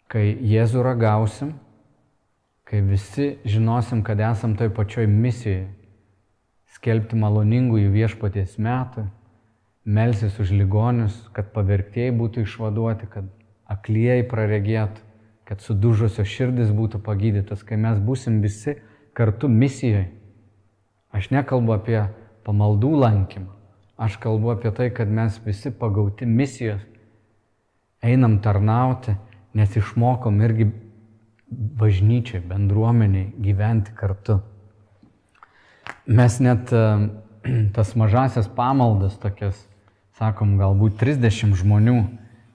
kai 0.10 0.25
Jėzų 0.45 0.84
ragausim, 0.86 1.55
kai 2.69 2.82
visi 2.86 3.39
žinosim, 3.49 4.03
kad 4.05 4.19
esam 4.21 4.53
toj 4.58 4.69
pačioj 4.77 5.08
misijoje, 5.10 5.71
skelbti 6.77 7.17
maloningųjų 7.17 7.89
viešpaties 7.95 8.60
metų, 8.62 9.08
melsis 9.89 10.38
už 10.39 10.51
ligonius, 10.53 11.15
kad 11.34 11.49
pavergtieji 11.55 12.13
būtų 12.13 12.45
išvaduoti, 12.45 13.10
kad 13.10 13.32
aklieji 13.69 14.27
praregėtų, 14.29 15.01
kad 15.49 15.65
sudužusios 15.65 16.29
širdis 16.29 16.69
būtų 16.75 17.01
pagydytas, 17.01 17.63
kai 17.65 17.79
mes 17.82 17.97
būsim 17.97 18.38
visi 18.43 18.77
kartu 19.17 19.49
misijoje. 19.49 20.12
Aš 21.10 21.32
nekalbu 21.34 21.73
apie 21.73 22.03
pamaldų 22.45 22.91
lankymą, 23.01 23.49
aš 23.97 24.19
kalbu 24.21 24.53
apie 24.53 24.69
tai, 24.77 24.91
kad 24.93 25.10
mes 25.10 25.41
visi 25.41 25.73
pagauti 25.73 26.29
misijos 26.29 26.86
einam 28.05 28.38
tarnauti, 28.45 29.17
nes 29.58 29.73
išmokom 29.73 30.38
irgi 30.45 30.69
bažnyčiai, 31.51 32.41
bendruomeniai 32.45 33.33
gyventi 33.41 33.93
kartu. 33.95 34.39
Mes 36.05 36.39
net 36.43 36.73
e, 36.73 36.83
tas 37.75 37.95
mažasias 37.99 38.49
pamaldas 38.55 39.17
tokias, 39.21 39.59
sakom, 40.19 40.57
galbūt 40.59 40.99
30 40.99 41.55
žmonių 41.59 41.97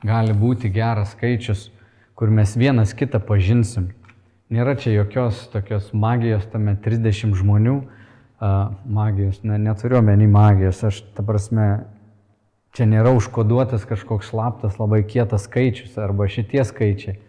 gali 0.04 0.36
būti 0.36 0.68
geras 0.72 1.14
skaičius, 1.16 1.70
kur 2.14 2.30
mes 2.30 2.54
vienas 2.60 2.92
kitą 2.94 3.22
pažinsim. 3.24 3.90
Nėra 4.52 4.76
čia 4.78 4.92
jokios 4.92 5.46
tokios 5.50 5.90
magijos 5.96 6.44
tame 6.52 6.76
30 6.76 7.34
žmonių. 7.38 7.82
Uh, 8.44 8.74
magijos, 8.84 9.38
ne, 9.46 9.56
neturiu 9.62 10.00
omeny 10.02 10.26
magijos, 10.28 10.82
aš, 10.84 10.98
ta 11.16 11.22
prasme, 11.24 11.86
Čia 12.74 12.88
nėra 12.90 13.12
užkoduotas 13.14 13.84
kažkoks 13.86 14.32
slaptas 14.32 14.80
labai 14.80 15.04
kietas 15.06 15.44
skaičius 15.46 15.94
arba 16.02 16.26
šitie 16.26 16.64
skaičiai. 16.66 17.20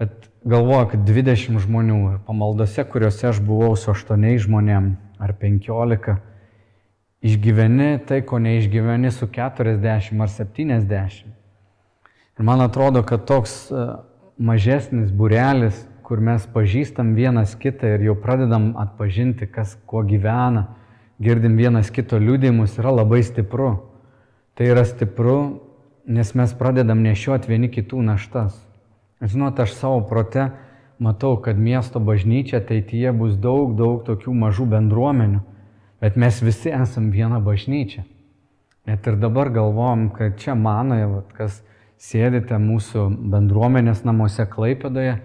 Bet 0.00 0.30
galvoju, 0.48 0.86
kad 0.94 1.00
20 1.04 1.58
žmonių 1.60 1.98
pamaldose, 2.24 2.86
kuriuose 2.88 3.26
aš 3.28 3.40
buvau 3.44 3.74
su 3.76 3.90
8 3.92 4.22
žmonėm 4.46 4.94
ar 5.20 5.34
15, 5.36 6.14
išgyveni 7.20 7.90
tai, 8.08 8.22
ko 8.24 8.38
neišgyveni 8.40 9.10
su 9.12 9.28
40 9.28 10.22
ar 10.24 10.32
70. 10.32 11.28
Ir 12.38 12.48
man 12.48 12.64
atrodo, 12.64 13.02
kad 13.04 13.26
toks 13.28 13.66
e, 13.68 13.84
mažesnis 14.40 15.12
burelis, 15.12 15.84
kur 16.00 16.24
mes 16.24 16.48
pažįstam 16.48 17.12
vienas 17.14 17.52
kitą 17.60 17.92
ir 17.98 18.06
jau 18.08 18.16
pradedam 18.16 18.72
atpažinti, 18.80 19.50
kas 19.52 19.76
kuo 19.84 20.00
gyvena, 20.08 20.64
girdim 21.20 21.60
vienas 21.60 21.92
kito 21.92 22.16
liūdėjimus, 22.16 22.80
yra 22.80 22.96
labai 23.02 23.20
stipru. 23.28 23.74
Tai 24.56 24.72
yra 24.72 24.88
stipru, 24.88 25.60
nes 26.08 26.32
mes 26.32 26.56
pradedam 26.56 27.04
nešioti 27.04 27.52
vieni 27.52 27.68
kitų 27.68 28.00
naštas. 28.08 28.56
Žinot, 29.20 29.60
aš 29.60 29.74
savo 29.76 30.00
prote 30.08 30.48
matau, 30.98 31.36
kad 31.40 31.58
miesto 31.58 32.00
bažnyčia 32.00 32.60
ateityje 32.60 33.12
bus 33.16 33.36
daug, 33.36 33.74
daug 33.76 34.04
tokių 34.06 34.32
mažų 34.36 34.68
bendruomenių, 34.74 35.40
bet 36.00 36.16
mes 36.16 36.40
visi 36.44 36.72
esam 36.72 37.10
viena 37.12 37.40
bažnyčia. 37.40 38.04
Net 38.88 39.06
ir 39.06 39.18
dabar 39.20 39.50
galvom, 39.52 40.08
kad 40.16 40.38
čia 40.40 40.54
manoje, 40.56 41.08
kas 41.36 41.60
sėdite 42.00 42.56
mūsų 42.60 43.10
bendruomenės 43.32 44.06
namuose 44.08 44.46
Klaipėdoje, 44.48 45.18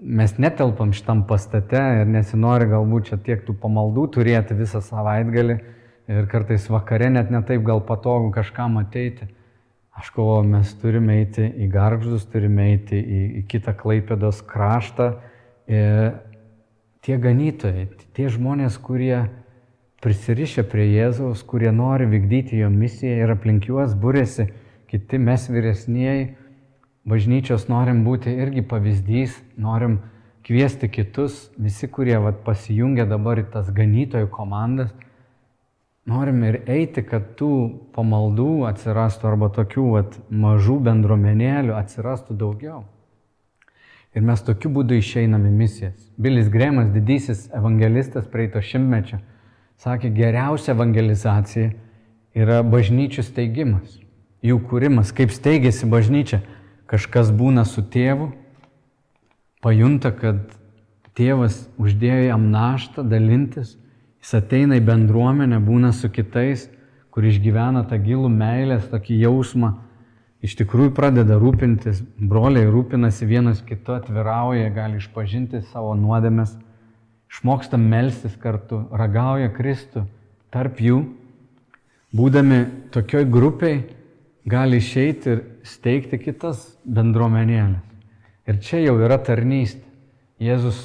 mes 0.00 0.36
netelpam 0.36 0.92
šitam 0.92 1.24
pastate 1.28 1.80
ir 2.02 2.12
nesinori 2.12 2.68
galbūt 2.68 3.10
čia 3.10 3.16
tiek 3.16 3.46
tų 3.46 3.56
pamaldų 3.62 4.10
turėti 4.18 4.56
visą 4.58 4.84
savaitgalį, 4.84 5.56
ir 6.08 6.28
kartais 6.30 6.68
vakare 6.70 7.08
net 7.10 7.30
netaip 7.30 7.64
gal 7.66 7.80
patogu 7.80 8.30
kažkam 8.34 8.78
ateiti. 8.78 9.26
Aš 9.96 10.10
kovo, 10.12 10.42
mes 10.44 10.74
turime 10.80 11.22
eiti 11.22 11.46
į 11.46 11.70
garždus, 11.72 12.26
turime 12.28 12.68
eiti 12.74 12.98
į, 13.00 13.22
į 13.40 13.46
kitą 13.48 13.72
klaipėdos 13.78 14.42
kraštą. 14.44 15.14
Ir 15.72 16.18
tie 17.06 17.16
ganytojai, 17.22 17.88
tie 18.14 18.28
žmonės, 18.32 18.76
kurie 18.82 19.24
prisirišę 20.04 20.66
prie 20.68 20.84
Jėzaus, 20.92 21.42
kurie 21.48 21.72
nori 21.72 22.06
vykdyti 22.10 22.60
jo 22.60 22.68
misiją 22.70 23.24
ir 23.24 23.32
aplink 23.34 23.70
juos 23.70 23.96
būrėsi 23.98 24.50
kiti 24.90 25.18
mes 25.18 25.48
vyresnieji, 25.50 26.28
bažnyčios 27.06 27.66
norim 27.70 28.04
būti 28.06 28.32
irgi 28.32 28.62
pavyzdys, 28.66 29.34
norim 29.58 29.98
kviesti 30.46 30.88
kitus, 30.90 31.48
visi, 31.58 31.88
kurie 31.90 32.16
vat, 32.22 32.42
pasijungia 32.46 33.06
dabar 33.10 33.40
į 33.42 33.48
tas 33.54 33.70
ganytojų 33.74 34.30
komandas, 34.30 34.92
norim 36.06 36.42
ir 36.46 36.60
eiti, 36.70 37.02
kad 37.02 37.34
tų 37.38 37.52
pamaldų 37.96 38.66
atsirastų 38.70 39.30
arba 39.30 39.50
tokių 39.54 39.86
vat, 39.92 40.18
mažų 40.30 40.78
bendruomenėlių 40.86 41.74
atsirastų 41.76 42.36
daugiau. 42.38 42.84
Ir 44.16 44.24
mes 44.24 44.40
tokiu 44.40 44.70
būdu 44.72 44.96
išeinam 44.96 45.44
į 45.44 45.52
misijas. 45.52 46.06
Bilis 46.16 46.48
Grėmas, 46.48 46.88
didysis 46.94 47.50
evangelistas 47.52 48.28
praeito 48.32 48.62
šimtmečio, 48.64 49.18
sakė, 49.82 50.08
geriausia 50.14 50.72
evangelizacija 50.72 51.74
yra 52.36 52.62
bažnyčių 52.64 53.26
steigimas, 53.26 53.98
jų 54.46 54.60
kūrimas, 54.70 55.12
kaip 55.12 55.34
steigėsi 55.34 55.88
bažnyčia. 55.90 56.40
Kažkas 56.86 57.32
būna 57.34 57.64
su 57.66 57.82
tėvu, 57.82 58.30
pajunta, 59.64 60.12
kad 60.14 60.54
tėvas 61.18 61.64
uždėjo 61.82 62.28
jam 62.28 62.44
naštą 62.52 63.02
dalintis, 63.10 63.74
Jis 64.26 64.40
ateina 64.40 64.74
į 64.74 64.82
bendruomenę, 64.82 65.60
būna 65.62 65.92
su 65.94 66.08
kitais, 66.10 66.64
kur 67.14 67.22
išgyvena 67.22 67.84
tą 67.86 67.94
gilų 68.02 68.26
meilės, 68.26 68.88
tokį 68.90 69.20
jausmą, 69.20 69.68
iš 70.42 70.56
tikrųjų 70.58 70.90
pradeda 70.96 71.36
rūpintis, 71.38 72.00
broliai 72.18 72.66
rūpinasi 72.66 73.28
vienas 73.30 73.60
kitu, 73.62 73.94
atvirauja, 73.94 74.72
gali 74.74 74.98
išpažinti 74.98 75.60
savo 75.68 75.92
nuodėmes, 75.94 76.56
išmoksta 77.30 77.78
melstis 77.78 78.34
kartu, 78.42 78.80
ragauja 78.90 79.52
Kristų 79.54 80.02
tarp 80.50 80.82
jų, 80.82 81.04
būdami 82.10 82.58
tokioj 82.98 83.28
grupiai, 83.30 83.78
gali 84.42 84.82
išeiti 84.82 85.32
ir 85.36 85.44
steigti 85.62 86.18
kitas 86.18 86.66
bendruomenėlės. 86.82 87.78
Ir 88.50 88.58
čia 88.58 88.82
jau 88.88 88.98
yra 89.06 89.22
tarnystė. 89.22 89.86
Jėzus 90.42 90.82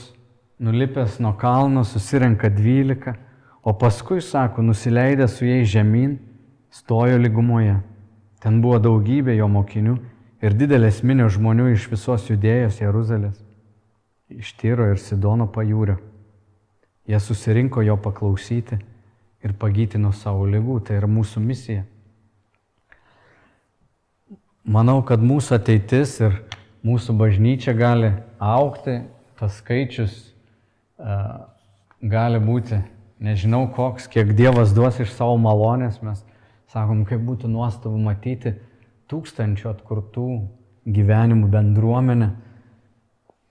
nulipęs 0.62 1.18
nuo 1.26 1.34
kalno 1.42 1.82
susirenka 1.90 2.54
dvylika 2.54 3.18
O 3.64 3.74
paskui, 3.78 4.22
sako, 4.22 4.62
nusileidę 4.62 5.28
su 5.28 5.46
jais 5.46 5.70
žemyn, 5.70 6.18
stojo 6.72 7.18
lygumoje. 7.22 7.78
Ten 8.42 8.58
buvo 8.62 8.80
daugybė 8.82 9.36
jo 9.38 9.46
mokinių 9.52 9.98
ir 10.42 10.56
didelės 10.58 11.04
minios 11.06 11.36
žmonių 11.36 11.68
iš 11.76 11.86
visos 11.92 12.26
judėjos 12.26 12.80
Jeruzalės, 12.82 13.36
iš 14.34 14.56
Tyro 14.58 14.88
ir 14.90 14.98
Sidono 14.98 15.46
pajūrio. 15.46 16.00
Jie 17.06 17.20
susirinko 17.22 17.84
jo 17.86 17.98
paklausyti 18.02 18.80
ir 19.46 19.54
pagyti 19.54 20.02
nuo 20.02 20.14
savo 20.16 20.48
lygų. 20.50 20.80
Tai 20.88 20.98
yra 20.98 21.10
mūsų 21.10 21.44
misija. 21.46 21.84
Manau, 24.66 25.02
kad 25.06 25.22
mūsų 25.22 25.58
ateitis 25.58 26.16
ir 26.22 26.40
mūsų 26.86 27.14
bažnyčia 27.18 27.74
gali 27.78 28.12
aukti, 28.42 29.02
tas 29.38 29.58
skaičius 29.62 30.18
uh, 30.98 31.46
gali 32.02 32.42
būti 32.42 32.82
Nežinau, 33.22 33.68
koks, 33.70 34.08
kiek 34.10 34.32
Dievas 34.34 34.72
duos 34.74 34.98
iš 35.04 35.12
savo 35.14 35.36
malonės, 35.38 36.00
mes 36.02 36.24
sakom, 36.74 37.04
kaip 37.06 37.22
būtų 37.22 37.52
nuostabu 37.54 38.00
matyti 38.02 38.56
tūkstančių 39.12 39.70
atkurtų 39.76 40.26
gyvenimų 40.90 41.52
bendruomenę. 41.54 42.32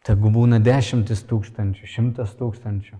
Tegu 0.03 0.33
būna 0.35 0.59
dešimtis 0.65 1.23
tūkstančių, 1.29 1.87
šimtas 1.87 2.35
tūkstančių. 2.41 2.99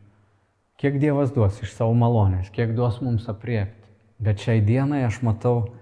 Kiek 0.81 1.01
Dievas 1.03 1.35
duos 1.35 1.59
iš 1.65 1.75
savo 1.75 1.97
malonės, 1.99 2.53
kiek 2.55 2.77
duos 2.77 3.01
mums 3.03 3.27
apriepti. 3.29 3.91
Bet 4.21 4.39
šiai 4.45 4.63
dienai 4.63 5.03
aš 5.09 5.23
matau, 5.27 5.73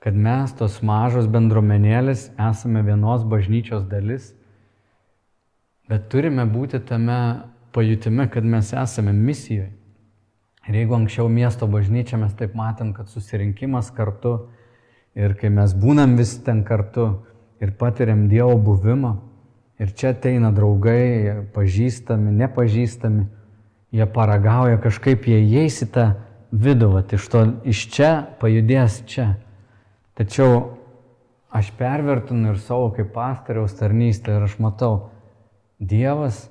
kad 0.00 0.16
mes 0.16 0.52
tos 0.56 0.80
mažos 0.86 1.28
bendruomenėlės 1.28 2.30
esame 2.38 2.80
vienos 2.86 3.26
bažnyčios 3.26 3.84
dalis, 3.90 4.30
bet 5.90 6.08
turime 6.08 6.46
būti 6.48 6.80
tame 6.88 7.18
pajutime, 7.74 8.30
kad 8.32 8.46
mes 8.46 8.72
esame 8.72 9.12
misijoje. 9.12 9.74
Ir 10.66 10.80
jeigu 10.80 10.96
anksčiau 10.96 11.28
miesto 11.30 11.68
bažnyčia 11.70 12.18
mes 12.18 12.32
taip 12.34 12.56
matėm, 12.58 12.90
kad 12.96 13.06
susirinkimas 13.06 13.92
kartu 13.94 14.48
ir 15.14 15.36
kai 15.38 15.50
mes 15.54 15.74
būnam 15.78 16.16
vis 16.18 16.34
ten 16.42 16.64
kartu 16.66 17.06
ir 17.62 17.70
patiriam 17.78 18.26
Dievo 18.28 18.56
buvimą, 18.58 19.14
ir 19.78 19.92
čia 19.94 20.10
ateina 20.14 20.50
draugai, 20.52 21.46
pažįstami, 21.54 22.32
nepažįstami, 22.42 23.26
jie 23.94 24.06
paragauja 24.12 24.80
kažkaip, 24.82 25.28
jie 25.28 25.38
įeis 25.44 25.82
į 25.86 25.90
tą 25.94 26.06
vidų, 26.50 26.90
vat, 26.96 27.14
iš, 27.14 27.28
to, 27.32 27.44
iš 27.68 27.86
čia 27.92 28.10
pajudės 28.40 29.02
čia. 29.08 29.28
Tačiau 30.16 30.78
aš 31.54 31.70
pervertinu 31.78 32.54
ir 32.54 32.60
savo 32.60 32.90
kaip 32.96 33.12
pastoriaus 33.14 33.76
tarnystę 33.78 34.36
ir 34.36 34.48
aš 34.48 34.58
matau, 34.62 35.12
Dievas 35.76 36.46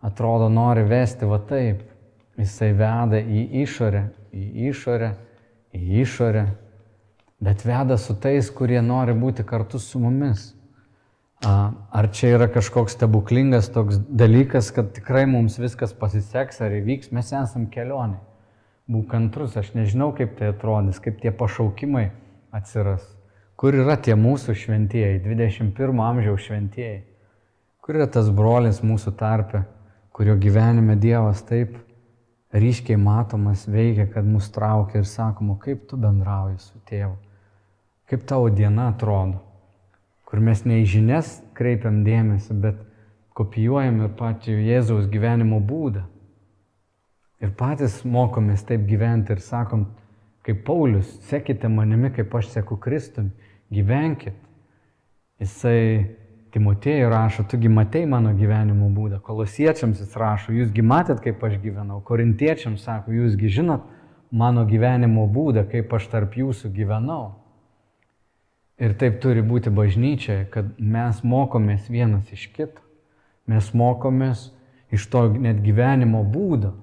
atrodo 0.00 0.46
nori 0.48 0.86
vesti 0.88 1.28
va 1.28 1.36
taip, 1.44 1.82
Jisai 2.40 2.72
veda 2.72 3.20
į 3.20 3.44
išorę, 3.62 4.06
į 4.32 4.70
išorę, 4.70 5.12
į 5.76 6.00
išorę, 6.02 6.46
bet 7.44 7.64
veda 7.66 7.98
su 8.00 8.16
tais, 8.16 8.48
kurie 8.50 8.80
nori 8.80 9.12
būti 9.18 9.44
kartu 9.44 9.80
su 9.82 10.00
mumis. 10.00 10.52
Ar 11.42 12.08
čia 12.14 12.36
yra 12.36 12.46
kažkoks 12.48 12.94
stebuklingas 12.96 13.68
toks 13.74 13.98
dalykas, 14.08 14.70
kad 14.72 14.92
tikrai 14.94 15.24
mums 15.26 15.58
viskas 15.58 15.92
pasiseks 15.98 16.62
ar 16.62 16.76
įvyks, 16.78 17.10
mes 17.12 17.32
esam 17.34 17.66
kelionė. 17.72 18.20
Būk 18.92 19.10
kantrus, 19.10 19.56
aš 19.58 19.72
nežinau, 19.74 20.12
kaip 20.16 20.36
tai 20.38 20.52
atrodys, 20.52 21.02
kaip 21.02 21.20
tie 21.22 21.34
pašaukimai 21.34 22.10
atsiras. 22.54 23.04
Kur 23.58 23.76
yra 23.78 23.98
tie 24.00 24.14
mūsų 24.18 24.54
šventieji, 24.58 25.20
21 25.22 26.02
amžiaus 26.02 26.48
šventieji? 26.48 27.02
Kur 27.82 27.98
yra 27.98 28.08
tas 28.10 28.30
brolis 28.30 28.80
mūsų 28.82 29.12
tarpe, 29.18 29.64
kurio 30.14 30.36
gyvenime 30.38 30.96
Dievas 30.98 31.42
taip 31.46 31.76
ryškiai 32.52 32.98
matomas 33.00 33.64
veikia, 33.68 34.06
kad 34.12 34.26
mus 34.28 34.50
traukia 34.52 35.00
ir 35.00 35.08
sakoma, 35.08 35.56
kaip 35.60 35.86
tu 35.88 35.96
bendrauji 35.96 36.58
su 36.60 36.80
tėvu, 36.88 37.16
kaip 38.10 38.26
tavo 38.28 38.50
diena 38.52 38.90
atrodo, 38.92 39.40
kur 40.28 40.40
mes 40.40 40.64
ne 40.68 40.82
į 40.82 40.88
žinias 40.96 41.38
kreipiam 41.56 42.02
dėmesį, 42.04 42.58
bet 42.60 42.80
kopijuojam 43.36 44.02
ir 44.04 44.12
patį 44.18 44.58
Jėzaus 44.68 45.08
gyvenimo 45.12 45.60
būdą. 45.64 46.04
Ir 47.42 47.50
patys 47.58 48.02
mokomės 48.06 48.62
taip 48.68 48.84
gyventi 48.86 49.34
ir 49.34 49.40
sakom, 49.42 49.88
kaip 50.46 50.62
Paulius, 50.66 51.08
sekite 51.26 51.68
manimi, 51.72 52.12
kaip 52.14 52.34
aš 52.38 52.52
seku 52.52 52.76
Kristumi, 52.78 53.32
gyvenkit. 53.72 54.36
Jisai 55.42 56.21
Timotėjai 56.52 57.08
rašo, 57.08 57.46
tugi 57.48 57.70
matei 57.72 58.04
mano 58.04 58.34
gyvenimo 58.36 58.90
būdą. 58.92 59.22
Kolosiečiams 59.24 60.02
jis 60.02 60.16
rašo, 60.20 60.52
jūsgi 60.52 60.84
matėt, 60.84 61.22
kaip 61.24 61.40
aš 61.48 61.56
gyvenau. 61.62 62.02
Korintiečiams 62.04 62.82
sako, 62.84 63.14
jūsgi 63.16 63.48
žinot 63.56 63.86
mano 64.32 64.66
gyvenimo 64.68 65.24
būdą, 65.32 65.64
kaip 65.70 65.92
aš 65.96 66.10
tarp 66.12 66.36
jūsų 66.36 66.68
gyvenau. 66.76 67.38
Ir 68.82 68.92
taip 69.00 69.20
turi 69.22 69.44
būti 69.46 69.72
bažnyčia, 69.72 70.42
kad 70.52 70.74
mes 70.76 71.20
mokomės 71.24 71.88
vienas 71.92 72.28
iš 72.34 72.48
kito. 72.52 72.84
Mes 73.48 73.68
mokomės 73.72 74.50
iš 74.92 75.06
to 75.12 75.26
net 75.32 75.60
gyvenimo 75.64 76.20
būdo. 76.24 76.74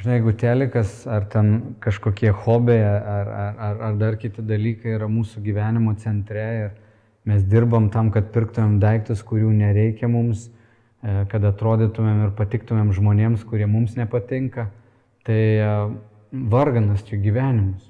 Žinai, 0.00 0.20
jeigu 0.20 0.32
telikas 0.38 1.02
ar 1.10 1.26
ten 1.28 1.74
kažkokie 1.82 2.30
hobiai 2.44 2.84
ar, 2.86 3.02
ar, 3.14 3.56
ar, 3.66 3.82
ar 3.88 3.98
dar 4.00 4.16
kiti 4.20 4.40
dalykai 4.46 4.94
yra 4.96 5.10
mūsų 5.10 5.42
gyvenimo 5.44 5.92
centre 6.00 6.46
ir 6.60 6.70
Mes 7.24 7.44
dirbam 7.44 7.90
tam, 7.92 8.08
kad 8.14 8.30
pirktumėm 8.32 8.78
daiktus, 8.80 9.20
kurių 9.26 9.50
nereikia 9.52 10.08
mums, 10.08 10.46
e, 11.04 11.26
kad 11.28 11.44
atrodytumėm 11.44 12.24
ir 12.26 12.32
patiktumėm 12.38 12.94
žmonėms, 12.96 13.44
kurie 13.44 13.68
mums 13.68 13.96
nepatinka. 13.98 14.70
Tai 15.28 15.36
e, 15.36 15.74
varganas 16.32 17.04
čia 17.04 17.20
gyvenimas. 17.20 17.84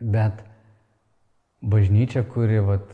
Bet 0.00 0.42
bažnyčia, 1.62 2.24
kuri 2.26 2.58
vat, 2.66 2.90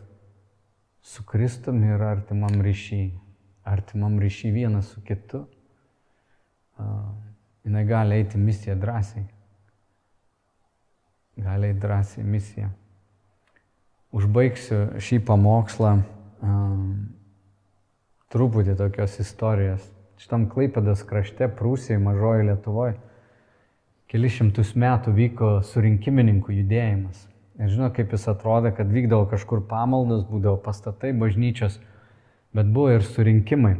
su 1.02 1.24
Kristumi 1.26 1.94
yra 1.96 2.12
artimam 2.12 2.60
ryšiai, 2.62 3.08
artimam 3.64 4.20
ryšiai 4.22 4.52
vienas 4.54 4.92
su 4.92 5.00
kitu, 5.02 5.46
jinai 7.64 7.82
gali 7.88 8.20
eiti 8.20 8.38
misiją 8.38 8.76
drąsiai. 8.78 9.24
Gali 11.42 11.72
eiti 11.72 11.82
drąsiai 11.82 12.28
misiją 12.28 12.70
užbaigsiu 14.12 15.00
šį 15.00 15.18
pamokslą 15.26 15.96
um, 15.98 16.84
truputį 18.32 18.76
tokios 18.78 19.18
istorijos. 19.22 19.84
Šitam 20.22 20.46
Klaipėdas 20.52 21.02
krašte, 21.08 21.48
Prūsijoje, 21.50 21.98
mažoji 22.02 22.46
Lietuvoje, 22.46 22.94
keli 24.12 24.30
šimtus 24.30 24.74
metų 24.78 25.14
vyko 25.16 25.52
surinkimininkų 25.66 26.60
judėjimas. 26.60 27.24
Ir 27.60 27.72
žinau, 27.72 27.90
kaip 27.94 28.12
jis 28.14 28.28
atrodo, 28.30 28.70
kad 28.76 28.88
vykdavo 28.92 29.26
kažkur 29.32 29.64
pamaldos, 29.68 30.22
būdavo 30.28 30.60
pastatai, 30.62 31.10
bažnyčios, 31.16 31.80
bet 32.54 32.70
buvo 32.72 32.94
ir 32.94 33.04
surinkimai. 33.04 33.76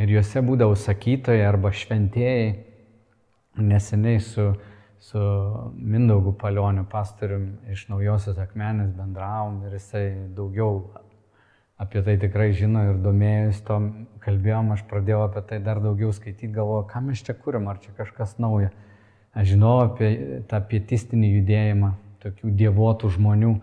Ir 0.00 0.14
juose 0.14 0.40
būdavo 0.44 0.76
sakytojai 0.78 1.44
arba 1.44 1.72
šventėjai. 1.74 2.52
Neseniai 3.60 4.22
su, 4.24 4.52
su 5.00 5.18
Mindaugu 5.74 6.32
Palioniu 6.38 6.84
pastorium 6.90 7.54
iš 7.72 7.86
Naujosios 7.88 8.38
Akmenės 8.38 8.92
bendravom 8.92 9.62
ir 9.64 9.78
jisai 9.78 10.04
daugiau 10.36 10.82
apie 11.80 12.02
tai 12.04 12.18
tikrai 12.20 12.50
žino 12.52 12.82
ir 12.90 12.98
domėjus 13.00 13.62
to 13.64 13.78
kalbėjom, 14.20 14.74
aš 14.74 14.84
pradėjau 14.90 15.22
apie 15.24 15.42
tai 15.48 15.58
dar 15.64 15.80
daugiau 15.80 16.12
skaityti, 16.12 16.52
galvoju, 16.52 16.84
ką 16.90 17.00
mes 17.06 17.22
čia 17.24 17.32
kūrim, 17.32 17.70
ar 17.72 17.80
čia 17.80 17.94
kažkas 17.96 18.36
nauja. 18.42 18.68
Aš 19.32 19.54
žinau 19.54 19.78
apie 19.86 20.10
tą 20.50 20.60
pietistinį 20.68 21.30
judėjimą, 21.38 21.94
tokių 22.20 22.52
dievotų 22.60 23.12
žmonių, 23.16 23.54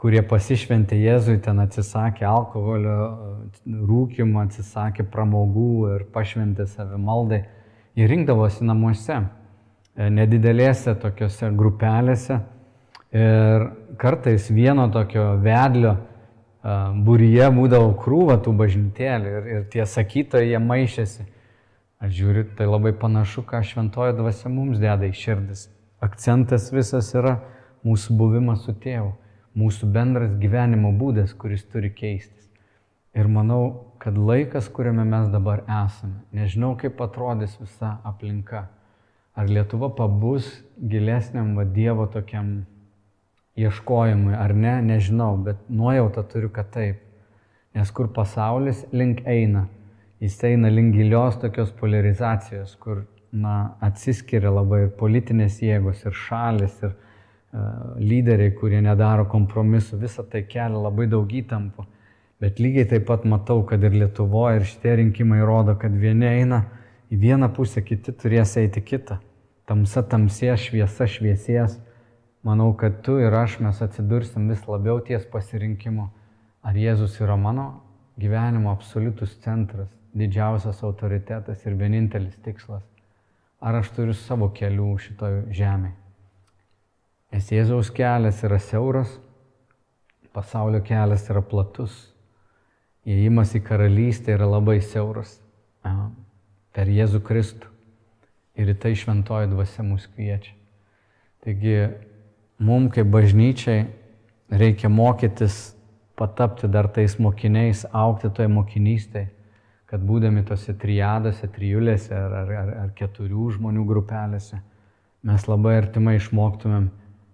kurie 0.00 0.22
pasišventė 0.24 0.96
Jėzui, 0.96 1.36
ten 1.44 1.60
atsisakė 1.60 2.24
alkoholio, 2.24 2.96
rūkimo, 3.68 4.46
atsisakė 4.46 5.04
pramogų 5.12 5.72
ir 5.98 6.06
pašventė 6.14 6.64
save 6.70 6.96
maldai. 6.96 7.42
Jie 7.98 8.08
rinkdavosi 8.08 8.64
namuose, 8.64 9.18
nedidelėse 9.96 10.94
tokiuose 11.02 11.50
grupelėse 11.56 12.40
ir 13.10 13.66
kartais 14.00 14.46
vieno 14.54 14.86
tokio 14.94 15.34
vedlio 15.42 15.96
e, 15.96 16.00
būryje 17.06 17.48
būdavo 17.56 17.94
krūva 18.00 18.38
tų 18.44 18.54
bažnytėlių 18.60 19.32
ir, 19.38 19.48
ir 19.56 19.64
tie 19.72 19.86
sakytojai 19.86 20.52
jie 20.52 20.60
maišėsi. 20.62 21.26
Aš 22.00 22.14
žiūriu, 22.16 22.44
tai 22.56 22.68
labai 22.70 22.94
panašu, 22.96 23.42
ką 23.44 23.60
šventoji 23.66 24.14
dvasia 24.16 24.48
mums 24.48 24.78
deda 24.80 25.10
į 25.10 25.16
širdis. 25.16 25.66
Akcentas 26.00 26.70
visas 26.72 27.10
yra 27.12 27.40
mūsų 27.84 28.16
buvimas 28.16 28.62
su 28.64 28.72
tėvu 28.72 29.10
mūsų 29.56 29.90
bendras 29.92 30.36
gyvenimo 30.38 30.92
būdas, 30.96 31.34
kuris 31.34 31.64
turi 31.66 31.90
keistis. 31.90 32.48
Ir 33.14 33.26
manau, 33.26 33.92
kad 33.98 34.14
laikas, 34.14 34.68
kuriame 34.70 35.04
mes 35.04 35.30
dabar 35.32 35.64
esame, 35.66 36.22
nežinau, 36.32 36.76
kaip 36.78 37.00
atrodys 37.02 37.56
visa 37.58 37.98
aplinka. 38.06 38.68
Ar 39.38 39.48
Lietuva 39.48 39.90
pabus 39.94 40.48
gilesniam 40.90 41.54
va 41.56 41.64
Dievo 41.64 42.06
tokiam 42.10 42.64
ieškojimui, 43.60 44.34
ar 44.34 44.54
ne, 44.54 44.80
nežinau, 44.82 45.36
bet 45.44 45.60
nuojauta 45.68 46.24
turiu, 46.30 46.50
kad 46.54 46.70
taip. 46.74 47.02
Nes 47.74 47.90
kur 47.94 48.08
pasaulis 48.14 48.82
link 48.92 49.22
eina, 49.26 49.66
jis 50.20 50.38
eina 50.48 50.70
link 50.72 50.96
gilios 50.96 51.38
tokios 51.42 51.70
polarizacijos, 51.78 52.74
kur 52.82 53.04
na, 53.30 53.76
atsiskiria 53.84 54.50
labai 54.50 54.86
ir 54.86 54.90
politinės 54.98 55.60
jėgos, 55.62 56.02
ir 56.06 56.16
šalis, 56.26 56.80
ir, 56.82 56.96
lyderiai, 57.98 58.52
kurie 58.54 58.80
nedaro 58.82 59.24
kompromisų, 59.30 59.98
visą 59.98 60.22
tai 60.30 60.44
kelia 60.46 60.78
labai 60.78 61.08
daug 61.10 61.30
įtampų. 61.34 61.86
Bet 62.40 62.60
lygiai 62.62 62.86
taip 62.88 63.08
pat 63.08 63.26
matau, 63.28 63.64
kad 63.68 63.82
ir 63.84 63.96
Lietuvoje 64.00 64.60
ir 64.60 64.68
šitie 64.68 64.94
rinkimai 65.02 65.40
rodo, 65.44 65.74
kad 65.76 65.92
vieni 65.92 66.28
eina 66.28 66.62
į 67.10 67.18
vieną 67.18 67.50
pusę, 67.54 67.82
kiti 67.82 68.14
turės 68.14 68.56
eiti 68.60 68.82
kitą. 68.82 69.18
Tamsa 69.66 70.02
tamsės, 70.02 70.66
šviesa 70.66 71.06
šviesės. 71.10 71.78
Manau, 72.46 72.72
kad 72.78 73.02
tu 73.04 73.18
ir 73.20 73.34
aš 73.36 73.58
mes 73.60 73.82
atsidursim 73.84 74.48
vis 74.48 74.62
labiau 74.68 75.02
ties 75.04 75.26
pasirinkimu. 75.28 76.08
Ar 76.62 76.76
Jėzus 76.76 77.18
yra 77.20 77.36
mano 77.36 77.82
gyvenimo 78.20 78.70
absoliutus 78.72 79.36
centras, 79.44 79.88
didžiausias 80.16 80.82
autoritetas 80.84 81.64
ir 81.66 81.76
vienintelis 81.76 82.36
tikslas. 82.44 82.84
Ar 83.60 83.80
aš 83.80 83.90
turiu 83.96 84.14
savo 84.16 84.48
kelių 84.56 84.92
šitoj 85.04 85.42
žemėje. 85.56 85.96
Nes 87.30 87.50
Jėzaus 87.52 87.92
kelias 87.94 88.40
yra 88.46 88.58
siauras, 88.58 89.12
pasaulio 90.34 90.80
kelias 90.82 91.28
yra 91.30 91.42
platus. 91.46 92.08
Įėjimas 93.06 93.54
į 93.56 93.62
karalystę 93.68 94.34
yra 94.34 94.48
labai 94.50 94.80
siauras 94.82 95.38
per 96.76 96.90
Jėzų 96.90 97.22
Kristų. 97.26 97.68
Ir 98.60 98.72
į 98.72 98.76
tai 98.82 98.94
šventoji 98.98 99.50
dvasia 99.50 99.84
mus 99.86 100.06
kviečia. 100.10 100.52
Taigi, 101.40 101.76
mums 102.60 102.92
kaip 102.92 103.08
bažnyčiai 103.08 103.86
reikia 104.50 104.90
mokytis 104.92 105.70
patapti 106.18 106.68
dar 106.68 106.90
tais 106.92 107.16
mokiniais, 107.16 107.86
aukti 107.96 108.28
toje 108.36 108.50
mokinystėje, 108.52 109.30
kad 109.88 110.02
būdami 110.04 110.44
tose 110.46 110.74
trijadose, 110.76 111.48
trijulėse 111.54 112.12
ar, 112.14 112.34
ar, 112.42 112.50
ar, 112.62 112.72
ar 112.84 112.90
keturių 112.98 113.48
žmonių 113.56 113.86
grupelėse, 113.88 114.60
mes 115.26 115.46
labai 115.48 115.78
artimai 115.80 116.18
išmoktumėm 116.18 116.90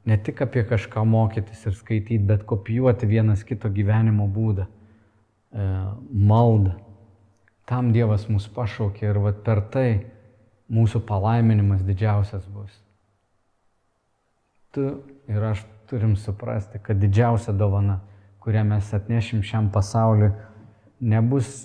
ne 0.06 0.16
tik 0.22 0.40
apie 0.46 0.62
kažką 0.64 1.02
mokytis 1.04 1.66
ir 1.66 1.74
skaityti, 1.74 2.22
bet 2.22 2.46
kopijuoti 2.46 3.08
vienas 3.10 3.42
kito 3.44 3.68
gyvenimo 3.74 4.28
būdą, 4.30 4.66
e, 4.66 5.66
maldą. 6.30 6.76
Tam 7.66 7.90
Dievas 7.94 8.28
mus 8.30 8.46
pašaukė 8.54 9.08
ir 9.10 9.18
vat 9.22 9.42
per 9.46 9.62
tai 9.74 9.88
mūsų 10.70 11.02
palaiminimas 11.06 11.82
didžiausias 11.86 12.46
bus. 12.50 12.70
Tu 14.74 14.84
ir 15.30 15.48
aš 15.50 15.64
turim 15.90 16.14
suprasti, 16.18 16.78
kad 16.82 17.00
didžiausia 17.02 17.54
dovana, 17.56 18.00
kurią 18.42 18.62
mes 18.66 18.92
atnešim 18.94 19.42
šiam 19.46 19.70
pasauliu, 19.74 20.30
nebus 21.00 21.64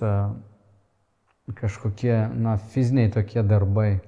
kažkokie, 1.57 2.15
na, 2.33 2.55
fiziniai 2.71 3.11
tokie 3.11 3.43
darbai, 3.43 3.99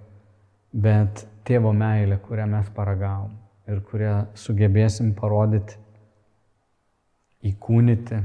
bet 0.74 1.26
tėvo 1.46 1.74
meilė, 1.76 2.18
kurią 2.24 2.48
mes 2.50 2.70
paragavom 2.76 3.34
ir 3.70 3.82
kurią 3.90 4.14
sugebėsim 4.40 5.14
parodyti, 5.18 5.78
įkūnyti, 7.44 8.22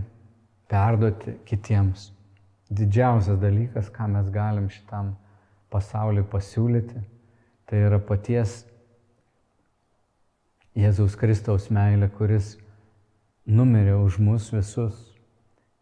perduoti 0.70 1.34
kitiems. 1.48 2.12
Didžiausias 2.68 3.38
dalykas, 3.40 3.88
ką 3.88 4.10
mes 4.12 4.28
galim 4.32 4.68
šitam 4.68 5.14
pasauliu 5.72 6.24
pasiūlyti, 6.28 7.00
tai 7.68 7.84
yra 7.86 8.00
paties 8.00 8.64
Jėzaus 10.78 11.16
Kristaus 11.18 11.70
meilė, 11.74 12.10
kuris 12.14 12.52
numirė 13.48 13.96
už 13.98 14.18
mus 14.22 14.50
visus. 14.52 14.98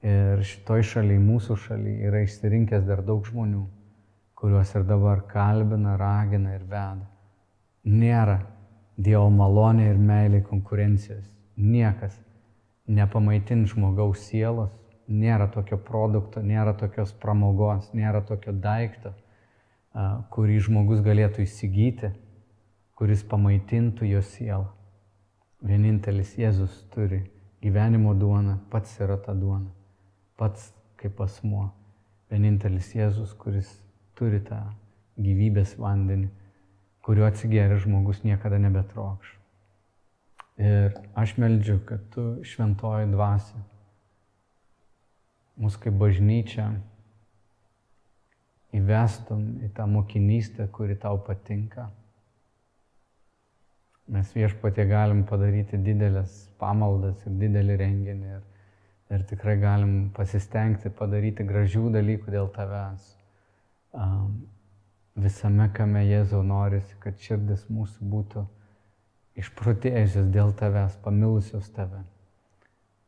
Ir 0.07 0.41
šitoj 0.47 0.85
šalyje, 0.87 1.19
mūsų 1.21 1.57
šalyje, 1.59 2.07
yra 2.07 2.23
išsirinkęs 2.23 2.85
dar 2.87 3.03
daug 3.03 3.27
žmonių, 3.27 3.65
kuriuos 4.39 4.71
ir 4.79 4.87
dabar 4.87 5.25
kalbina, 5.27 5.97
ragina 5.99 6.55
ir 6.55 6.63
veda. 6.63 7.09
Nėra 7.87 8.39
Dievo 8.97 9.27
malonė 9.29 9.91
ir 9.91 9.99
meilė 10.01 10.39
konkurencijos. 10.47 11.27
Niekas 11.57 12.15
nepamaitin 12.89 13.67
žmogaus 13.69 14.23
sielos, 14.31 14.71
nėra 15.09 15.49
tokio 15.53 15.79
produkto, 15.79 16.43
nėra 16.43 16.75
tokios 16.79 17.13
pramogos, 17.23 17.91
nėra 17.95 18.23
tokio 18.27 18.53
daikto, 18.53 19.13
kurį 20.35 20.59
žmogus 20.69 21.03
galėtų 21.05 21.45
įsigyti, 21.47 22.13
kuris 22.97 23.25
pamaitintų 23.29 24.11
jo 24.11 24.23
sielą. 24.25 24.69
Vienintelis 25.67 26.35
Jėzus 26.39 26.83
turi 26.93 27.23
gyvenimo 27.65 28.13
duoną, 28.15 28.59
pats 28.71 28.99
yra 29.01 29.17
ta 29.21 29.35
duona, 29.35 29.71
pats 30.37 30.71
kaip 31.01 31.21
asmuo. 31.25 31.71
Vienintelis 32.31 32.93
Jėzus, 32.95 33.33
kuris 33.39 33.71
turi 34.19 34.43
tą 34.45 34.61
gyvybės 35.17 35.79
vandenį 35.81 36.29
kuriuo 37.07 37.29
atsigėręs 37.31 37.85
žmogus 37.85 38.25
niekada 38.27 38.59
nebetrokš. 38.59 39.31
Ir 40.59 40.97
aš 41.15 41.37
meldžiu, 41.39 41.79
kad 41.87 42.03
tu 42.15 42.25
šventoji 42.49 43.13
dvasia, 43.13 43.61
mus 45.61 45.77
kaip 45.81 45.97
bažnyčia, 46.01 46.69
įvestum 48.77 49.45
į 49.65 49.71
tą 49.77 49.87
mokinystę, 49.89 50.67
kuri 50.73 50.97
tau 51.01 51.19
patinka. 51.25 51.89
Mes 54.13 54.29
viešpatė 54.37 54.85
galim 54.87 55.25
padaryti 55.27 55.81
didelės 55.83 56.35
pamaldas 56.61 57.25
ir 57.27 57.39
didelį 57.41 57.79
renginį 57.81 58.35
ir, 58.37 58.43
ir 59.17 59.25
tikrai 59.31 59.57
galim 59.63 59.95
pasistengti 60.15 60.93
padaryti 60.95 61.47
gražių 61.47 61.89
dalykų 61.97 62.35
dėl 62.37 62.53
tavęs. 62.55 63.09
Um, 63.97 64.45
visame, 65.17 65.71
kame 65.75 66.05
Jėzau 66.05 66.45
norisi, 66.47 66.95
kad 67.03 67.19
širdis 67.19 67.65
mūsų 67.73 68.11
būtų 68.13 68.45
išprotėjusios 69.41 70.29
dėl 70.33 70.53
tavęs, 70.57 71.01
pamilusios 71.05 71.73
tave, 71.75 72.05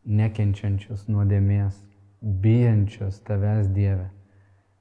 nekenčiančios 0.04 1.06
nuodėmės, 1.12 1.78
bijančios 2.20 3.20
tavęs 3.26 3.68
Dieve, 3.74 4.10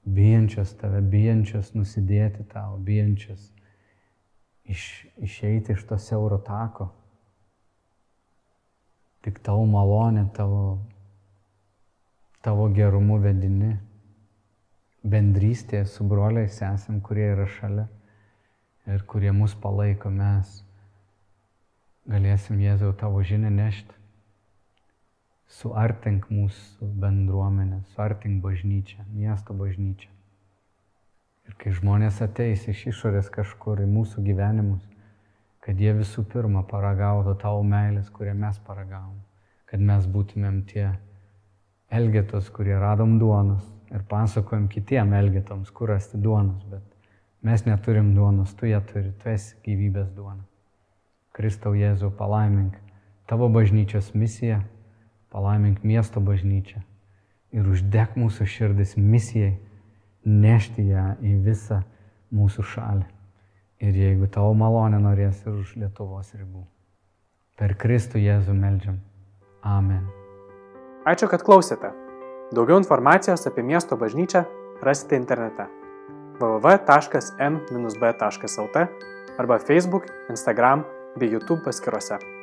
bijančios 0.05 0.73
tave, 0.79 1.01
bijančios 1.01 1.73
nusidėti 1.75 2.45
tau, 2.51 2.77
bijančios 2.77 3.51
iš, 4.67 5.05
išeiti 5.17 5.73
iš 5.73 5.85
to 5.87 5.97
siauro 5.97 6.37
tako. 6.37 6.91
Tik 9.21 9.39
tavo 9.43 9.65
malonė, 9.67 10.27
tavo, 10.35 10.79
tavo 12.45 12.69
gerumu 12.71 13.19
vedini 13.19 13.75
bendrystėje 15.07 15.85
su 15.87 16.07
broliais 16.07 16.61
esam, 16.63 17.01
kurie 17.01 17.31
yra 17.33 17.47
šalia. 17.59 17.87
ir 18.87 19.03
kurie 19.03 19.31
mus 19.35 19.51
palaiko, 19.59 20.09
mes 20.09 20.61
galėsim 22.07 22.59
Jėzau 22.63 22.93
tavo 22.95 23.19
žinę 23.19 23.49
nešti. 23.51 23.96
Suartink 25.47 26.27
mūsų 26.27 26.89
bendruomenę, 26.99 27.79
suartink 27.93 28.41
bažnyčią, 28.43 29.05
miesto 29.15 29.55
bažnyčią. 29.55 30.09
Ir 31.47 31.55
kai 31.55 31.71
žmonės 31.71 32.19
ateis 32.25 32.65
iš 32.67 32.81
išorės 32.91 33.29
kažkur 33.31 33.79
į 33.79 33.87
mūsų 33.87 34.25
gyvenimus, 34.25 34.83
kad 35.63 35.79
jie 35.79 35.93
visų 35.95 36.25
pirma 36.27 36.65
paragautų 36.67 37.37
tavo 37.39 37.63
meilės, 37.63 38.11
kurią 38.11 38.35
mes 38.35 38.59
paragavom, 38.67 39.15
kad 39.71 39.79
mes 39.79 40.05
būtumėm 40.11 40.59
tie 40.67 40.89
elgetos, 41.95 42.51
kurie 42.51 42.75
radom 42.75 43.15
duonos 43.19 43.63
ir 43.95 44.03
pasakojom 44.11 44.67
kitiem 44.67 45.15
elgetoms, 45.15 45.71
kur 45.71 45.95
rasti 45.95 46.19
duonos, 46.19 46.63
bet 46.67 46.83
mes 47.47 47.63
neturim 47.63 48.11
duonos, 48.15 48.51
tu 48.59 48.67
ją 48.67 48.83
turi, 48.91 49.15
tu 49.23 49.31
esi 49.31 49.55
gyvybės 49.63 50.11
duona. 50.11 50.43
Kristau 51.31 51.71
Jėzau, 51.77 52.11
palaimink 52.11 52.75
tavo 53.29 53.47
bažnyčios 53.53 54.11
misiją, 54.11 54.65
palaimink 55.33 55.83
miesto 55.83 56.21
bažnyčią 56.23 56.81
ir 57.55 57.67
uždek 57.67 58.15
mūsų 58.19 58.47
širdis 58.47 58.97
misijai 58.97 59.57
nešti 60.27 60.87
ją 60.89 61.15
į 61.23 61.35
visą 61.45 61.81
mūsų 62.35 62.65
šalį. 62.73 63.05
Ir 63.87 63.93
jeigu 63.95 64.27
tavo 64.33 64.53
malonė 64.57 64.99
norės 65.01 65.43
ir 65.45 65.53
už 65.53 65.75
Lietuvos 65.77 66.33
ribų. 66.33 66.65
Per 67.57 67.75
Kristų 67.77 68.17
Jėzų 68.21 68.53
meldžiam. 68.57 68.97
Amen. 69.63 70.03
Ačiū, 71.07 71.29
kad 71.31 71.41
klausėte. 71.45 71.93
Daugiau 72.55 72.77
informacijos 72.81 73.47
apie 73.49 73.63
miesto 73.63 73.97
bažnyčią 73.99 74.45
rasite 74.83 75.15
internete 75.19 75.67
www.m-b.lt 76.39 76.87
arba 79.37 79.59
Facebook, 79.59 80.03
Instagram 80.29 80.85
bei 81.17 81.29
YouTube 81.31 81.61
paskiruose. 81.65 82.36